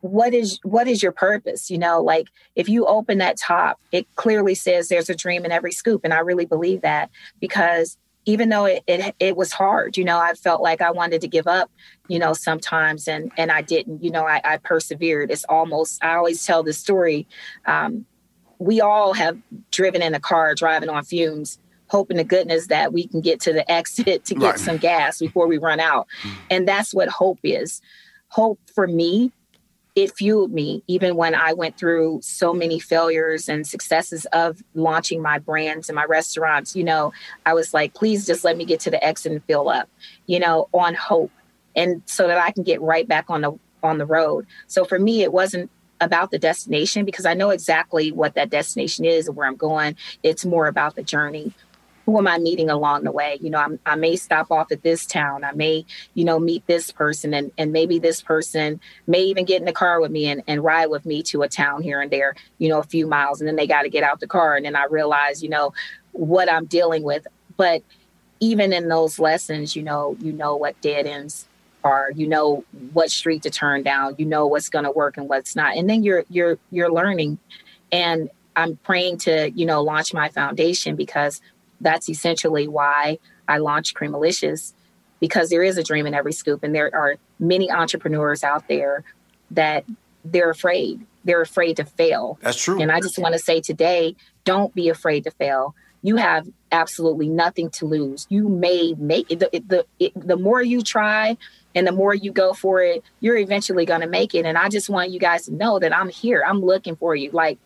what 0.00 0.34
is 0.34 0.58
what 0.64 0.88
is 0.88 1.02
your 1.02 1.12
purpose 1.12 1.70
you 1.70 1.78
know 1.78 2.02
like 2.02 2.26
if 2.56 2.68
you 2.68 2.86
open 2.86 3.18
that 3.18 3.36
top 3.38 3.78
it 3.92 4.06
clearly 4.16 4.54
says 4.54 4.88
there's 4.88 5.10
a 5.10 5.14
dream 5.14 5.44
in 5.44 5.52
every 5.52 5.70
scoop 5.70 6.00
and 6.02 6.12
i 6.12 6.18
really 6.18 6.46
believe 6.46 6.80
that 6.80 7.10
because 7.40 7.96
even 8.24 8.48
though 8.48 8.64
it, 8.64 8.82
it 8.86 9.14
it 9.20 9.36
was 9.36 9.52
hard 9.52 9.96
you 9.96 10.04
know 10.04 10.18
i 10.18 10.34
felt 10.34 10.60
like 10.60 10.80
i 10.80 10.90
wanted 10.90 11.20
to 11.20 11.28
give 11.28 11.46
up 11.46 11.70
you 12.08 12.18
know 12.18 12.32
sometimes 12.32 13.06
and 13.06 13.30
and 13.36 13.52
i 13.52 13.62
didn't 13.62 14.02
you 14.02 14.10
know 14.10 14.26
i, 14.26 14.40
I 14.44 14.56
persevered 14.56 15.30
it's 15.30 15.44
almost 15.44 16.02
i 16.02 16.14
always 16.14 16.44
tell 16.44 16.62
the 16.62 16.72
story 16.72 17.26
um, 17.66 18.04
we 18.58 18.80
all 18.80 19.12
have 19.12 19.38
driven 19.70 20.02
in 20.02 20.14
a 20.14 20.20
car 20.20 20.54
driving 20.54 20.88
on 20.88 21.04
fumes 21.04 21.58
hoping 21.86 22.16
to 22.16 22.24
goodness 22.24 22.68
that 22.68 22.92
we 22.92 23.06
can 23.06 23.20
get 23.20 23.38
to 23.42 23.52
the 23.52 23.70
exit 23.70 24.24
to 24.24 24.34
get 24.34 24.50
right. 24.50 24.58
some 24.58 24.78
gas 24.78 25.20
before 25.20 25.46
we 25.46 25.58
run 25.58 25.78
out 25.78 26.08
mm. 26.22 26.34
and 26.50 26.66
that's 26.66 26.92
what 26.92 27.08
hope 27.08 27.38
is 27.44 27.80
hope 28.32 28.58
for 28.74 28.86
me, 28.86 29.30
it 29.94 30.16
fueled 30.16 30.52
me 30.52 30.82
even 30.86 31.16
when 31.16 31.34
I 31.34 31.52
went 31.52 31.76
through 31.76 32.20
so 32.22 32.54
many 32.54 32.78
failures 32.78 33.46
and 33.46 33.66
successes 33.66 34.24
of 34.32 34.62
launching 34.74 35.20
my 35.20 35.38
brands 35.38 35.90
and 35.90 35.96
my 35.96 36.06
restaurants. 36.06 36.74
You 36.74 36.84
know, 36.84 37.12
I 37.44 37.52
was 37.52 37.74
like, 37.74 37.92
please 37.92 38.26
just 38.26 38.42
let 38.42 38.56
me 38.56 38.64
get 38.64 38.80
to 38.80 38.90
the 38.90 39.04
exit 39.04 39.32
and 39.32 39.44
fill 39.44 39.68
up, 39.68 39.90
you 40.26 40.40
know, 40.40 40.68
on 40.72 40.94
hope. 40.94 41.30
And 41.76 42.02
so 42.06 42.26
that 42.26 42.38
I 42.38 42.52
can 42.52 42.62
get 42.62 42.80
right 42.80 43.06
back 43.06 43.26
on 43.28 43.42
the 43.42 43.52
on 43.82 43.98
the 43.98 44.06
road. 44.06 44.46
So 44.66 44.84
for 44.84 44.98
me, 44.98 45.22
it 45.22 45.32
wasn't 45.32 45.70
about 46.00 46.30
the 46.30 46.38
destination 46.38 47.04
because 47.04 47.26
I 47.26 47.34
know 47.34 47.50
exactly 47.50 48.12
what 48.12 48.34
that 48.34 48.48
destination 48.48 49.04
is 49.04 49.28
and 49.28 49.36
where 49.36 49.46
I'm 49.46 49.56
going. 49.56 49.96
It's 50.22 50.44
more 50.44 50.68
about 50.68 50.94
the 50.94 51.02
journey 51.02 51.52
who 52.04 52.18
am 52.18 52.26
I 52.26 52.38
meeting 52.38 52.68
along 52.68 53.04
the 53.04 53.12
way? 53.12 53.38
You 53.40 53.50
know, 53.50 53.58
I'm, 53.58 53.78
i 53.86 53.94
may 53.94 54.16
stop 54.16 54.50
off 54.50 54.72
at 54.72 54.82
this 54.82 55.06
town. 55.06 55.44
I 55.44 55.52
may, 55.52 55.84
you 56.14 56.24
know, 56.24 56.38
meet 56.38 56.66
this 56.66 56.90
person 56.90 57.32
and, 57.32 57.52
and 57.56 57.72
maybe 57.72 57.98
this 57.98 58.20
person 58.20 58.80
may 59.06 59.22
even 59.22 59.44
get 59.44 59.60
in 59.60 59.66
the 59.66 59.72
car 59.72 60.00
with 60.00 60.10
me 60.10 60.26
and, 60.26 60.42
and 60.46 60.64
ride 60.64 60.86
with 60.86 61.06
me 61.06 61.22
to 61.24 61.42
a 61.42 61.48
town 61.48 61.82
here 61.82 62.00
and 62.00 62.10
there, 62.10 62.34
you 62.58 62.68
know, 62.68 62.80
a 62.80 62.84
few 62.84 63.06
miles. 63.06 63.40
And 63.40 63.48
then 63.48 63.56
they 63.56 63.66
got 63.66 63.82
to 63.82 63.90
get 63.90 64.02
out 64.02 64.20
the 64.20 64.26
car. 64.26 64.56
And 64.56 64.66
then 64.66 64.74
I 64.74 64.86
realize, 64.86 65.42
you 65.42 65.48
know, 65.48 65.72
what 66.12 66.50
I'm 66.50 66.66
dealing 66.66 67.02
with. 67.02 67.26
But 67.56 67.82
even 68.40 68.72
in 68.72 68.88
those 68.88 69.18
lessons, 69.18 69.76
you 69.76 69.82
know, 69.82 70.16
you 70.20 70.32
know 70.32 70.56
what 70.56 70.80
dead 70.80 71.06
ends 71.06 71.46
are, 71.84 72.10
you 72.14 72.26
know 72.26 72.64
what 72.92 73.10
street 73.10 73.42
to 73.42 73.50
turn 73.50 73.82
down, 73.82 74.16
you 74.18 74.26
know 74.26 74.46
what's 74.46 74.68
gonna 74.68 74.90
work 74.90 75.16
and 75.16 75.28
what's 75.28 75.54
not. 75.54 75.76
And 75.76 75.88
then 75.88 76.02
you're 76.02 76.24
you're 76.28 76.58
you're 76.70 76.92
learning. 76.92 77.38
And 77.92 78.30
I'm 78.56 78.76
praying 78.76 79.18
to, 79.18 79.50
you 79.50 79.64
know, 79.64 79.82
launch 79.82 80.12
my 80.12 80.28
foundation 80.28 80.96
because 80.96 81.40
that's 81.82 82.08
essentially 82.08 82.68
why 82.68 83.18
I 83.48 83.58
launched 83.58 83.94
Creamalicious 83.94 84.72
because 85.20 85.50
there 85.50 85.62
is 85.62 85.78
a 85.78 85.84
dream 85.84 86.04
in 86.06 86.14
every 86.14 86.32
scoop, 86.32 86.64
and 86.64 86.74
there 86.74 86.90
are 86.92 87.14
many 87.38 87.70
entrepreneurs 87.70 88.42
out 88.42 88.66
there 88.66 89.04
that 89.52 89.84
they're 90.24 90.50
afraid. 90.50 91.06
They're 91.24 91.42
afraid 91.42 91.76
to 91.76 91.84
fail. 91.84 92.40
That's 92.42 92.60
true. 92.60 92.82
And 92.82 92.90
I 92.90 93.00
just 93.00 93.18
want 93.18 93.34
to 93.34 93.38
say 93.38 93.60
today, 93.60 94.16
don't 94.44 94.74
be 94.74 94.88
afraid 94.88 95.22
to 95.24 95.30
fail. 95.30 95.76
You 96.02 96.16
have 96.16 96.48
absolutely 96.72 97.28
nothing 97.28 97.70
to 97.70 97.86
lose. 97.86 98.26
You 98.30 98.48
may 98.48 98.94
make 98.98 99.30
it. 99.30 99.38
The, 99.38 99.62
the, 99.64 99.86
it, 100.00 100.12
the 100.16 100.36
more 100.36 100.60
you 100.60 100.82
try 100.82 101.36
and 101.76 101.86
the 101.86 101.92
more 101.92 102.14
you 102.14 102.32
go 102.32 102.52
for 102.52 102.82
it, 102.82 103.04
you're 103.20 103.36
eventually 103.36 103.86
going 103.86 104.00
to 104.00 104.08
make 104.08 104.34
it. 104.34 104.44
And 104.44 104.58
I 104.58 104.68
just 104.68 104.90
want 104.90 105.10
you 105.10 105.20
guys 105.20 105.44
to 105.46 105.54
know 105.54 105.78
that 105.78 105.96
I'm 105.96 106.08
here. 106.08 106.42
I'm 106.44 106.60
looking 106.60 106.96
for 106.96 107.14
you. 107.14 107.30
Like 107.30 107.58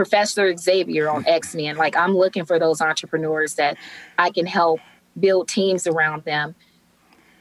Professor 0.00 0.56
Xavier 0.56 1.10
on 1.10 1.24
hmm. 1.24 1.28
X 1.28 1.54
Men. 1.54 1.76
Like 1.76 1.94
I'm 1.94 2.16
looking 2.16 2.46
for 2.46 2.58
those 2.58 2.80
entrepreneurs 2.80 3.56
that 3.56 3.76
I 4.18 4.30
can 4.30 4.46
help 4.46 4.80
build 5.18 5.46
teams 5.48 5.86
around 5.86 6.24
them, 6.24 6.54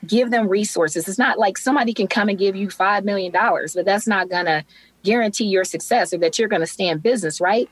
give 0.05 0.29
them 0.29 0.49
resources. 0.49 1.07
It's 1.07 1.17
not 1.17 1.39
like 1.39 1.57
somebody 1.57 1.93
can 1.93 2.07
come 2.07 2.27
and 2.27 2.37
give 2.37 2.57
you 2.57 2.67
$5 2.67 3.05
million, 3.05 3.31
but 3.31 3.85
that's 3.85 4.07
not 4.07 4.27
going 4.27 4.43
to 4.43 4.65
guarantee 5.03 5.45
your 5.45 5.63
success 5.63 6.13
or 6.13 6.17
that 6.17 6.37
you're 6.37 6.49
going 6.49 6.59
to 6.59 6.67
stay 6.67 6.89
in 6.89 6.97
business, 6.97 7.39
right? 7.39 7.69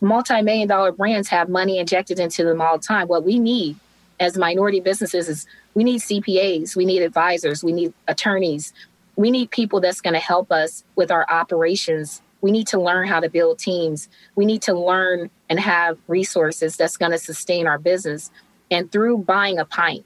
Multi 0.00 0.40
million 0.40 0.68
dollar 0.68 0.92
brands 0.92 1.26
have 1.30 1.48
money 1.48 1.80
injected 1.80 2.20
into 2.20 2.44
them 2.44 2.60
all 2.60 2.78
the 2.78 2.84
time. 2.84 3.08
What 3.08 3.24
we 3.24 3.40
need 3.40 3.74
as 4.20 4.38
minority 4.38 4.78
businesses 4.78 5.28
is 5.28 5.46
we 5.74 5.82
need 5.82 6.00
CPAs, 6.00 6.76
we 6.76 6.84
need 6.84 7.02
advisors, 7.02 7.64
we 7.64 7.72
need 7.72 7.92
attorneys, 8.06 8.72
we 9.16 9.32
need 9.32 9.50
people 9.50 9.80
that's 9.80 10.00
going 10.00 10.14
to 10.14 10.20
help 10.20 10.52
us 10.52 10.84
with 10.94 11.10
our 11.10 11.26
operations 11.28 12.22
we 12.42 12.50
need 12.50 12.66
to 12.66 12.80
learn 12.80 13.08
how 13.08 13.20
to 13.20 13.30
build 13.30 13.58
teams. 13.58 14.08
We 14.34 14.44
need 14.44 14.62
to 14.62 14.74
learn 14.74 15.30
and 15.48 15.58
have 15.58 15.96
resources 16.08 16.76
that's 16.76 16.96
going 16.96 17.12
to 17.12 17.18
sustain 17.18 17.66
our 17.66 17.78
business. 17.78 18.30
And 18.70 18.90
through 18.92 19.18
buying 19.18 19.58
a 19.58 19.64
pint, 19.64 20.04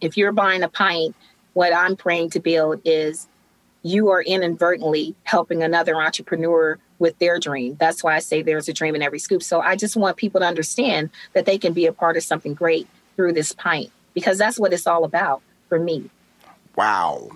if 0.00 0.16
you're 0.16 0.32
buying 0.32 0.62
a 0.62 0.68
pint, 0.68 1.16
what 1.54 1.74
I'm 1.74 1.96
praying 1.96 2.30
to 2.30 2.40
build 2.40 2.80
is 2.84 3.28
you 3.82 4.10
are 4.10 4.22
inadvertently 4.22 5.14
helping 5.24 5.62
another 5.62 5.96
entrepreneur 5.96 6.78
with 6.98 7.18
their 7.18 7.38
dream. 7.38 7.76
That's 7.80 8.04
why 8.04 8.14
I 8.14 8.18
say 8.18 8.42
there's 8.42 8.68
a 8.68 8.72
dream 8.72 8.94
in 8.94 9.02
every 9.02 9.18
scoop. 9.18 9.42
So 9.42 9.60
I 9.60 9.76
just 9.76 9.96
want 9.96 10.16
people 10.16 10.40
to 10.40 10.46
understand 10.46 11.10
that 11.32 11.46
they 11.46 11.58
can 11.58 11.72
be 11.72 11.86
a 11.86 11.92
part 11.92 12.16
of 12.16 12.22
something 12.22 12.54
great 12.54 12.86
through 13.16 13.32
this 13.32 13.52
pint 13.52 13.90
because 14.12 14.38
that's 14.38 14.58
what 14.58 14.72
it's 14.72 14.86
all 14.86 15.04
about 15.04 15.42
for 15.68 15.78
me. 15.78 16.10
Wow. 16.76 17.28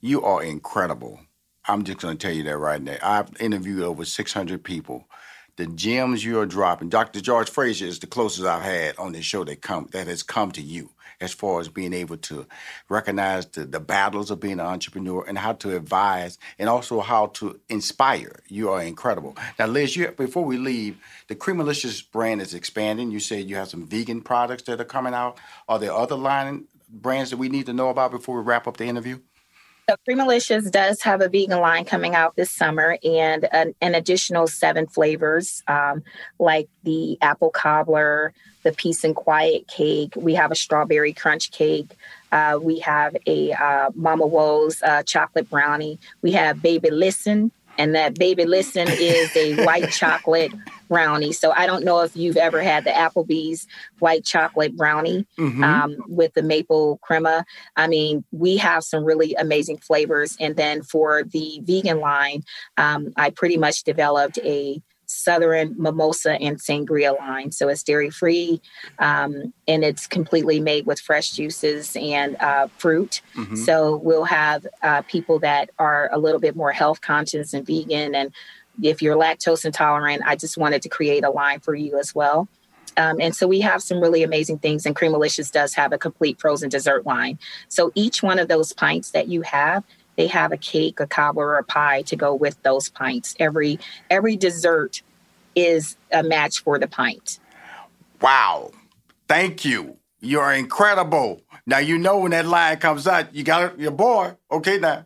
You 0.00 0.22
are 0.22 0.42
incredible. 0.42 1.20
I'm 1.66 1.84
just 1.84 1.98
going 1.98 2.16
to 2.16 2.26
tell 2.26 2.34
you 2.34 2.42
that 2.44 2.58
right 2.58 2.82
now. 2.82 2.96
I've 3.02 3.30
interviewed 3.40 3.82
over 3.82 4.04
600 4.04 4.62
people. 4.62 5.08
The 5.56 5.66
gems 5.66 6.24
you 6.24 6.40
are 6.40 6.46
dropping, 6.46 6.88
Dr. 6.88 7.20
George 7.20 7.48
Fraser 7.48 7.86
is 7.86 8.00
the 8.00 8.08
closest 8.08 8.46
I've 8.46 8.62
had 8.62 8.98
on 8.98 9.12
this 9.12 9.24
show 9.24 9.44
that 9.44 9.62
come 9.62 9.88
that 9.92 10.08
has 10.08 10.22
come 10.22 10.50
to 10.52 10.60
you 10.60 10.90
as 11.20 11.32
far 11.32 11.60
as 11.60 11.68
being 11.68 11.92
able 11.92 12.16
to 12.16 12.46
recognize 12.88 13.46
the, 13.46 13.64
the 13.64 13.78
battles 13.78 14.32
of 14.32 14.40
being 14.40 14.54
an 14.54 14.66
entrepreneur 14.66 15.24
and 15.26 15.38
how 15.38 15.52
to 15.52 15.76
advise 15.76 16.38
and 16.58 16.68
also 16.68 17.00
how 17.00 17.26
to 17.26 17.60
inspire. 17.68 18.40
You 18.48 18.70
are 18.70 18.82
incredible. 18.82 19.36
Now, 19.56 19.66
Liz, 19.66 19.94
you, 19.94 20.08
before 20.10 20.44
we 20.44 20.58
leave, 20.58 20.98
the 21.28 21.36
Creamalicious 21.36 22.02
brand 22.10 22.42
is 22.42 22.52
expanding. 22.52 23.12
You 23.12 23.20
said 23.20 23.48
you 23.48 23.54
have 23.54 23.68
some 23.68 23.86
vegan 23.86 24.22
products 24.22 24.64
that 24.64 24.80
are 24.80 24.84
coming 24.84 25.14
out. 25.14 25.38
Are 25.68 25.78
there 25.78 25.92
other 25.92 26.16
line 26.16 26.64
brands 26.90 27.30
that 27.30 27.36
we 27.36 27.48
need 27.48 27.66
to 27.66 27.72
know 27.72 27.90
about 27.90 28.10
before 28.10 28.36
we 28.38 28.42
wrap 28.42 28.66
up 28.66 28.76
the 28.76 28.86
interview? 28.86 29.20
So 29.88 29.96
Creamalicious 30.08 30.70
does 30.70 31.02
have 31.02 31.20
a 31.20 31.28
vegan 31.28 31.60
line 31.60 31.84
coming 31.84 32.14
out 32.14 32.36
this 32.36 32.50
summer 32.50 32.96
and 33.04 33.46
an, 33.52 33.74
an 33.82 33.94
additional 33.94 34.46
seven 34.46 34.86
flavors 34.86 35.62
um, 35.68 36.02
like 36.38 36.70
the 36.84 37.18
apple 37.20 37.50
cobbler, 37.50 38.32
the 38.62 38.72
peace 38.72 39.04
and 39.04 39.14
quiet 39.14 39.68
cake. 39.68 40.14
We 40.16 40.36
have 40.36 40.50
a 40.50 40.54
strawberry 40.54 41.12
crunch 41.12 41.50
cake. 41.50 41.96
Uh, 42.32 42.58
we 42.62 42.78
have 42.78 43.14
a 43.26 43.52
uh, 43.52 43.90
Mama 43.94 44.26
Woe's 44.26 44.82
uh, 44.82 45.02
chocolate 45.02 45.50
brownie. 45.50 45.98
We 46.22 46.32
have 46.32 46.62
Baby 46.62 46.90
Listen, 46.90 47.52
and 47.76 47.94
that 47.94 48.18
Baby 48.18 48.46
Listen 48.46 48.88
is 48.88 49.36
a 49.36 49.66
white 49.66 49.90
chocolate 49.90 50.52
brownie. 50.94 51.32
So 51.32 51.50
I 51.50 51.66
don't 51.66 51.84
know 51.84 52.02
if 52.02 52.16
you've 52.16 52.36
ever 52.36 52.62
had 52.62 52.84
the 52.84 52.90
Applebee's 52.90 53.66
white 53.98 54.24
chocolate 54.24 54.76
brownie 54.76 55.26
mm-hmm. 55.36 55.64
um, 55.64 55.96
with 56.06 56.34
the 56.34 56.42
maple 56.42 56.98
crema. 56.98 57.44
I 57.74 57.88
mean, 57.88 58.22
we 58.30 58.56
have 58.58 58.84
some 58.84 59.02
really 59.02 59.34
amazing 59.34 59.78
flavors. 59.78 60.36
And 60.38 60.54
then 60.54 60.84
for 60.84 61.24
the 61.24 61.60
vegan 61.64 61.98
line, 61.98 62.44
um, 62.76 63.12
I 63.16 63.30
pretty 63.30 63.56
much 63.56 63.82
developed 63.82 64.38
a 64.44 64.80
Southern 65.06 65.74
mimosa 65.76 66.34
and 66.40 66.58
sangria 66.58 67.18
line. 67.18 67.50
So 67.50 67.68
it's 67.68 67.82
dairy 67.82 68.10
free 68.10 68.62
um, 69.00 69.52
and 69.66 69.84
it's 69.84 70.06
completely 70.06 70.60
made 70.60 70.86
with 70.86 71.00
fresh 71.00 71.32
juices 71.32 71.96
and 71.96 72.36
uh, 72.36 72.68
fruit. 72.78 73.20
Mm-hmm. 73.36 73.56
So 73.56 73.96
we'll 73.96 74.24
have 74.24 74.66
uh, 74.82 75.02
people 75.02 75.40
that 75.40 75.70
are 75.78 76.08
a 76.12 76.18
little 76.18 76.40
bit 76.40 76.56
more 76.56 76.72
health 76.72 77.00
conscious 77.00 77.52
and 77.52 77.66
vegan. 77.66 78.14
And 78.14 78.32
if 78.82 79.02
you're 79.02 79.16
lactose 79.16 79.64
intolerant, 79.64 80.22
I 80.24 80.36
just 80.36 80.56
wanted 80.56 80.82
to 80.82 80.88
create 80.88 81.24
a 81.24 81.30
line 81.30 81.60
for 81.60 81.74
you 81.74 81.98
as 81.98 82.14
well. 82.14 82.48
Um, 82.96 83.20
and 83.20 83.34
so 83.34 83.48
we 83.48 83.60
have 83.60 83.82
some 83.82 84.00
really 84.00 84.22
amazing 84.22 84.58
things, 84.58 84.86
and 84.86 84.94
Creamalicious 84.94 85.50
does 85.50 85.74
have 85.74 85.92
a 85.92 85.98
complete 85.98 86.40
frozen 86.40 86.68
dessert 86.68 87.04
line. 87.04 87.38
So 87.68 87.90
each 87.94 88.22
one 88.22 88.38
of 88.38 88.48
those 88.48 88.72
pints 88.72 89.10
that 89.10 89.28
you 89.28 89.42
have 89.42 89.84
they 90.16 90.26
have 90.28 90.52
a 90.52 90.56
cake, 90.56 91.00
a 91.00 91.06
cobbler, 91.06 91.48
or 91.48 91.58
a 91.58 91.64
pie 91.64 92.02
to 92.02 92.16
go 92.16 92.34
with 92.34 92.62
those 92.62 92.88
pints. 92.88 93.34
Every 93.38 93.78
every 94.10 94.36
dessert 94.36 95.02
is 95.54 95.96
a 96.12 96.22
match 96.22 96.62
for 96.62 96.78
the 96.78 96.86
pint. 96.86 97.38
Wow. 98.20 98.70
Thank 99.28 99.64
you. 99.64 99.96
You're 100.20 100.52
incredible. 100.52 101.42
Now 101.66 101.78
you 101.78 101.98
know 101.98 102.20
when 102.20 102.30
that 102.30 102.46
line 102.46 102.78
comes 102.78 103.06
out, 103.06 103.34
you 103.34 103.44
got 103.44 103.78
your 103.78 103.90
boy. 103.90 104.34
Okay 104.50 104.78
now. 104.78 105.04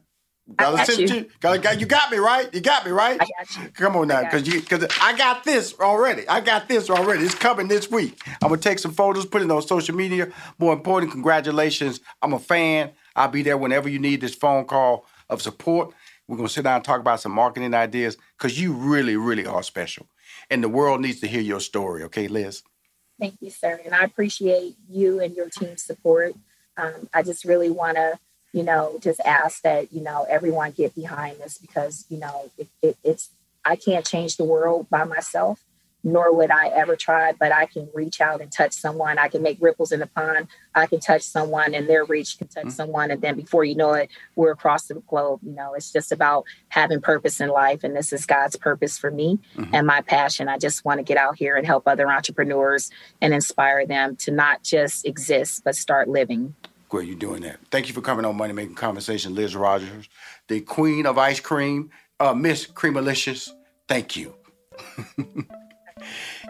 Gotta 0.57 0.77
got 0.77 0.99
you. 0.99 1.07
you. 1.07 1.31
Got, 1.41 1.81
you 1.81 1.87
got 1.87 2.11
me 2.11 2.19
right. 2.19 2.53
You 2.55 2.61
got 2.61 2.87
me 2.87 2.91
right. 2.91 3.21
I 3.21 3.27
got 3.39 3.57
you. 3.63 3.71
Come 3.71 3.97
on 3.97 4.09
now, 4.09 4.23
because 4.23 4.49
you 4.49 4.61
because 4.61 4.87
I 5.01 5.17
got 5.17 5.45
this 5.45 5.75
already. 5.79 6.27
I 6.27 6.41
got 6.41 6.69
this 6.69 6.89
already. 6.89 7.25
It's 7.25 7.35
coming 7.35 7.69
this 7.69 7.91
week. 7.91 8.23
I'm 8.43 8.49
gonna 8.49 8.61
take 8.61 8.79
some 8.79 8.93
photos, 8.93 9.27
put 9.27 9.43
it 9.43 9.51
on 9.51 9.61
social 9.63 9.95
media. 9.95 10.33
More 10.59 10.73
important, 10.73 11.13
congratulations. 11.13 12.01
I'm 12.23 12.33
a 12.33 12.39
fan. 12.39 12.93
I'll 13.15 13.29
be 13.29 13.43
there 13.43 13.59
whenever 13.59 13.89
you 13.89 13.99
need 13.99 14.21
this 14.21 14.35
phone 14.35 14.65
call 14.65 15.07
of 15.29 15.43
support. 15.43 15.93
We're 16.29 16.37
going 16.37 16.47
to 16.47 16.53
sit 16.53 16.65
down 16.65 16.77
and 16.77 16.85
talk 16.85 17.01
about 17.01 17.21
some 17.21 17.33
marketing 17.33 17.73
ideas 17.73 18.19
because 18.37 18.61
you 18.61 18.75
really, 18.75 19.17
really 19.17 19.47
are 19.47 19.63
special. 19.63 20.07
And 20.51 20.63
the 20.63 20.69
world 20.69 21.01
needs 21.01 21.21
to 21.21 21.27
hear 21.27 21.41
your 21.41 21.61
story. 21.61 22.03
Okay, 22.05 22.29
Liz? 22.29 22.63
Thank 23.19 23.37
you, 23.41 23.51
sir. 23.51 23.81
And 23.85 23.95
I 23.95 24.05
appreciate 24.05 24.77
you 24.89 25.21
and 25.21 25.35
your 25.35 25.49
team's 25.49 25.83
support. 25.83 26.35
Um, 26.77 27.09
I 27.15 27.23
just 27.23 27.45
really 27.45 27.71
want 27.71 27.97
to, 27.97 28.19
you 28.53 28.63
know, 28.63 28.99
just 29.01 29.21
ask 29.21 29.63
that, 29.63 29.93
you 29.93 30.01
know, 30.01 30.27
everyone 30.29 30.73
get 30.73 30.95
behind 30.95 31.39
this 31.39 31.59
because, 31.59 32.05
you 32.09 32.19
know, 32.19 32.51
it, 32.57 32.69
it, 32.83 32.97
it's, 33.05 33.31
I 33.65 33.77
can't 33.77 34.07
change 34.07 34.37
the 34.37 34.45
world 34.45 34.89
by 34.89 35.05
myself 35.05 35.63
nor 36.05 36.35
would 36.35 36.51
I 36.51 36.69
ever 36.69 36.97
try, 36.97 37.33
but 37.33 37.53
I 37.53 37.67
can 37.67 37.89
reach 37.93 38.21
out 38.21 38.41
and 38.41 38.51
touch 38.53 38.73
someone. 38.73 39.19
I 39.19 39.29
can 39.29 39.43
make 39.43 39.59
ripples 39.61 39.91
in 39.91 40.01
the 40.01 40.07
pond. 40.07 40.49
I 40.75 40.87
can 40.87 41.01
touch 41.01 41.23
someone 41.23 41.75
and 41.75 41.89
their 41.89 42.05
reach 42.05 42.39
can 42.39 42.47
touch 42.47 42.65
mm-hmm. 42.65 42.71
someone. 42.71 43.11
And 43.11 43.21
then 43.21 43.37
before 43.37 43.65
you 43.65 43.75
know 43.75 43.93
it, 43.95 44.09
we're 44.37 44.53
across 44.53 44.87
the 44.87 44.95
globe. 44.95 45.41
You 45.43 45.53
know, 45.53 45.75
it's 45.75 45.93
just 45.93 46.13
about 46.13 46.45
having 46.69 47.01
purpose 47.01 47.41
in 47.41 47.49
life. 47.49 47.83
And 47.83 47.97
this 47.97 48.13
is 48.13 48.27
God's 48.27 48.57
purpose 48.57 48.97
for 48.97 49.11
me 49.11 49.39
mm-hmm. 49.57 49.75
and 49.75 49.87
my 49.87 50.01
passion. 50.03 50.49
I 50.49 50.59
just 50.59 50.85
want 50.85 50.99
to 50.99 51.05
get 51.05 51.17
out 51.17 51.37
here 51.37 51.57
and 51.57 51.67
help 51.67 51.89
other 51.89 52.09
entrepreneurs 52.09 52.91
and 53.21 53.35
inspire 53.35 53.85
them 53.85 54.17
to 54.17 54.31
not 54.31 54.63
just 54.63 55.05
exist, 55.05 55.63
but 55.65 55.75
start 55.75 56.09
living. 56.09 56.55
Great, 56.89 57.07
you're 57.07 57.19
doing 57.19 57.43
that. 57.43 57.59
Thank 57.71 57.89
you 57.89 57.95
for 57.95 58.01
coming 58.01 58.25
on 58.25 58.37
Money 58.37 58.55
Making 58.55 58.75
Conversation, 58.75 59.35
Liz 59.35 59.55
Rogers, 59.55 60.09
the 60.49 60.61
queen 60.61 61.05
of 61.07 61.19
ice 61.19 61.41
cream, 61.41 61.91
uh, 62.19 62.33
Miss 62.33 62.67
Creamalicious. 62.67 63.51
Thank 63.87 64.17
you. 64.17 64.35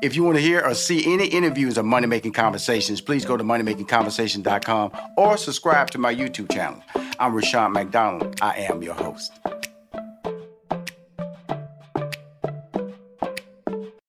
If 0.02 0.14
you 0.14 0.22
want 0.22 0.36
to 0.36 0.42
hear 0.42 0.60
or 0.60 0.74
see 0.74 1.12
any 1.12 1.26
interviews 1.26 1.76
of 1.78 1.84
Money 1.84 2.06
Making 2.06 2.32
Conversations, 2.32 3.00
please 3.00 3.24
go 3.24 3.36
to 3.36 3.44
moneymakingconversation.com 3.44 4.92
or 5.16 5.36
subscribe 5.36 5.90
to 5.90 5.98
my 5.98 6.14
YouTube 6.14 6.52
channel. 6.52 6.82
I'm 7.18 7.34
Rushion 7.34 7.72
McDonald. 7.72 8.38
I 8.40 8.56
am 8.58 8.82
your 8.82 8.94
host. 8.94 9.32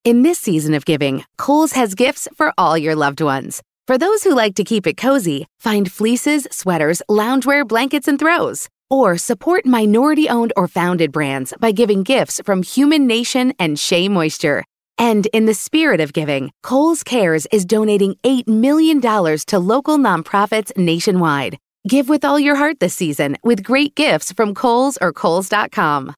In 0.03 0.23
this 0.23 0.39
season 0.39 0.73
of 0.73 0.85
giving, 0.85 1.23
Kohl's 1.37 1.73
has 1.73 1.93
gifts 1.93 2.27
for 2.35 2.53
all 2.57 2.77
your 2.77 2.95
loved 2.95 3.21
ones. 3.21 3.61
For 3.89 3.97
those 3.97 4.23
who 4.23 4.35
like 4.35 4.53
to 4.57 4.63
keep 4.63 4.85
it 4.85 4.97
cozy, 4.97 5.47
find 5.57 5.91
fleeces, 5.91 6.47
sweaters, 6.51 7.01
loungewear, 7.09 7.67
blankets, 7.67 8.07
and 8.07 8.19
throws. 8.19 8.69
Or 8.91 9.17
support 9.17 9.65
minority 9.65 10.29
owned 10.29 10.53
or 10.55 10.67
founded 10.67 11.11
brands 11.11 11.55
by 11.59 11.71
giving 11.71 12.03
gifts 12.03 12.39
from 12.45 12.61
Human 12.61 13.07
Nation 13.07 13.51
and 13.57 13.79
Shea 13.79 14.07
Moisture. 14.07 14.63
And 14.99 15.25
in 15.33 15.47
the 15.47 15.55
spirit 15.55 16.01
of 16.01 16.13
giving, 16.13 16.51
Kohl's 16.61 17.03
Cares 17.03 17.47
is 17.51 17.65
donating 17.65 18.13
$8 18.23 18.47
million 18.47 19.01
to 19.01 19.57
local 19.57 19.97
nonprofits 19.97 20.71
nationwide. 20.77 21.57
Give 21.87 22.09
with 22.09 22.23
all 22.23 22.39
your 22.39 22.57
heart 22.57 22.79
this 22.79 22.93
season 22.93 23.37
with 23.43 23.63
great 23.63 23.95
gifts 23.95 24.31
from 24.31 24.53
Kohl's 24.53 24.99
or 25.01 25.11
Kohl's.com. 25.11 26.13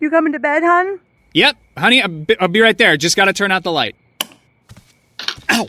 You 0.00 0.08
coming 0.08 0.32
to 0.32 0.38
bed, 0.38 0.62
hon? 0.62 0.98
Yep, 1.34 1.58
honey, 1.76 2.00
I'll 2.40 2.48
be, 2.48 2.60
right 2.62 2.78
there. 2.78 2.96
Just 2.96 3.16
gotta 3.16 3.34
turn 3.34 3.52
out 3.52 3.64
the 3.64 3.72
light. 3.72 3.96
Ow! 5.50 5.68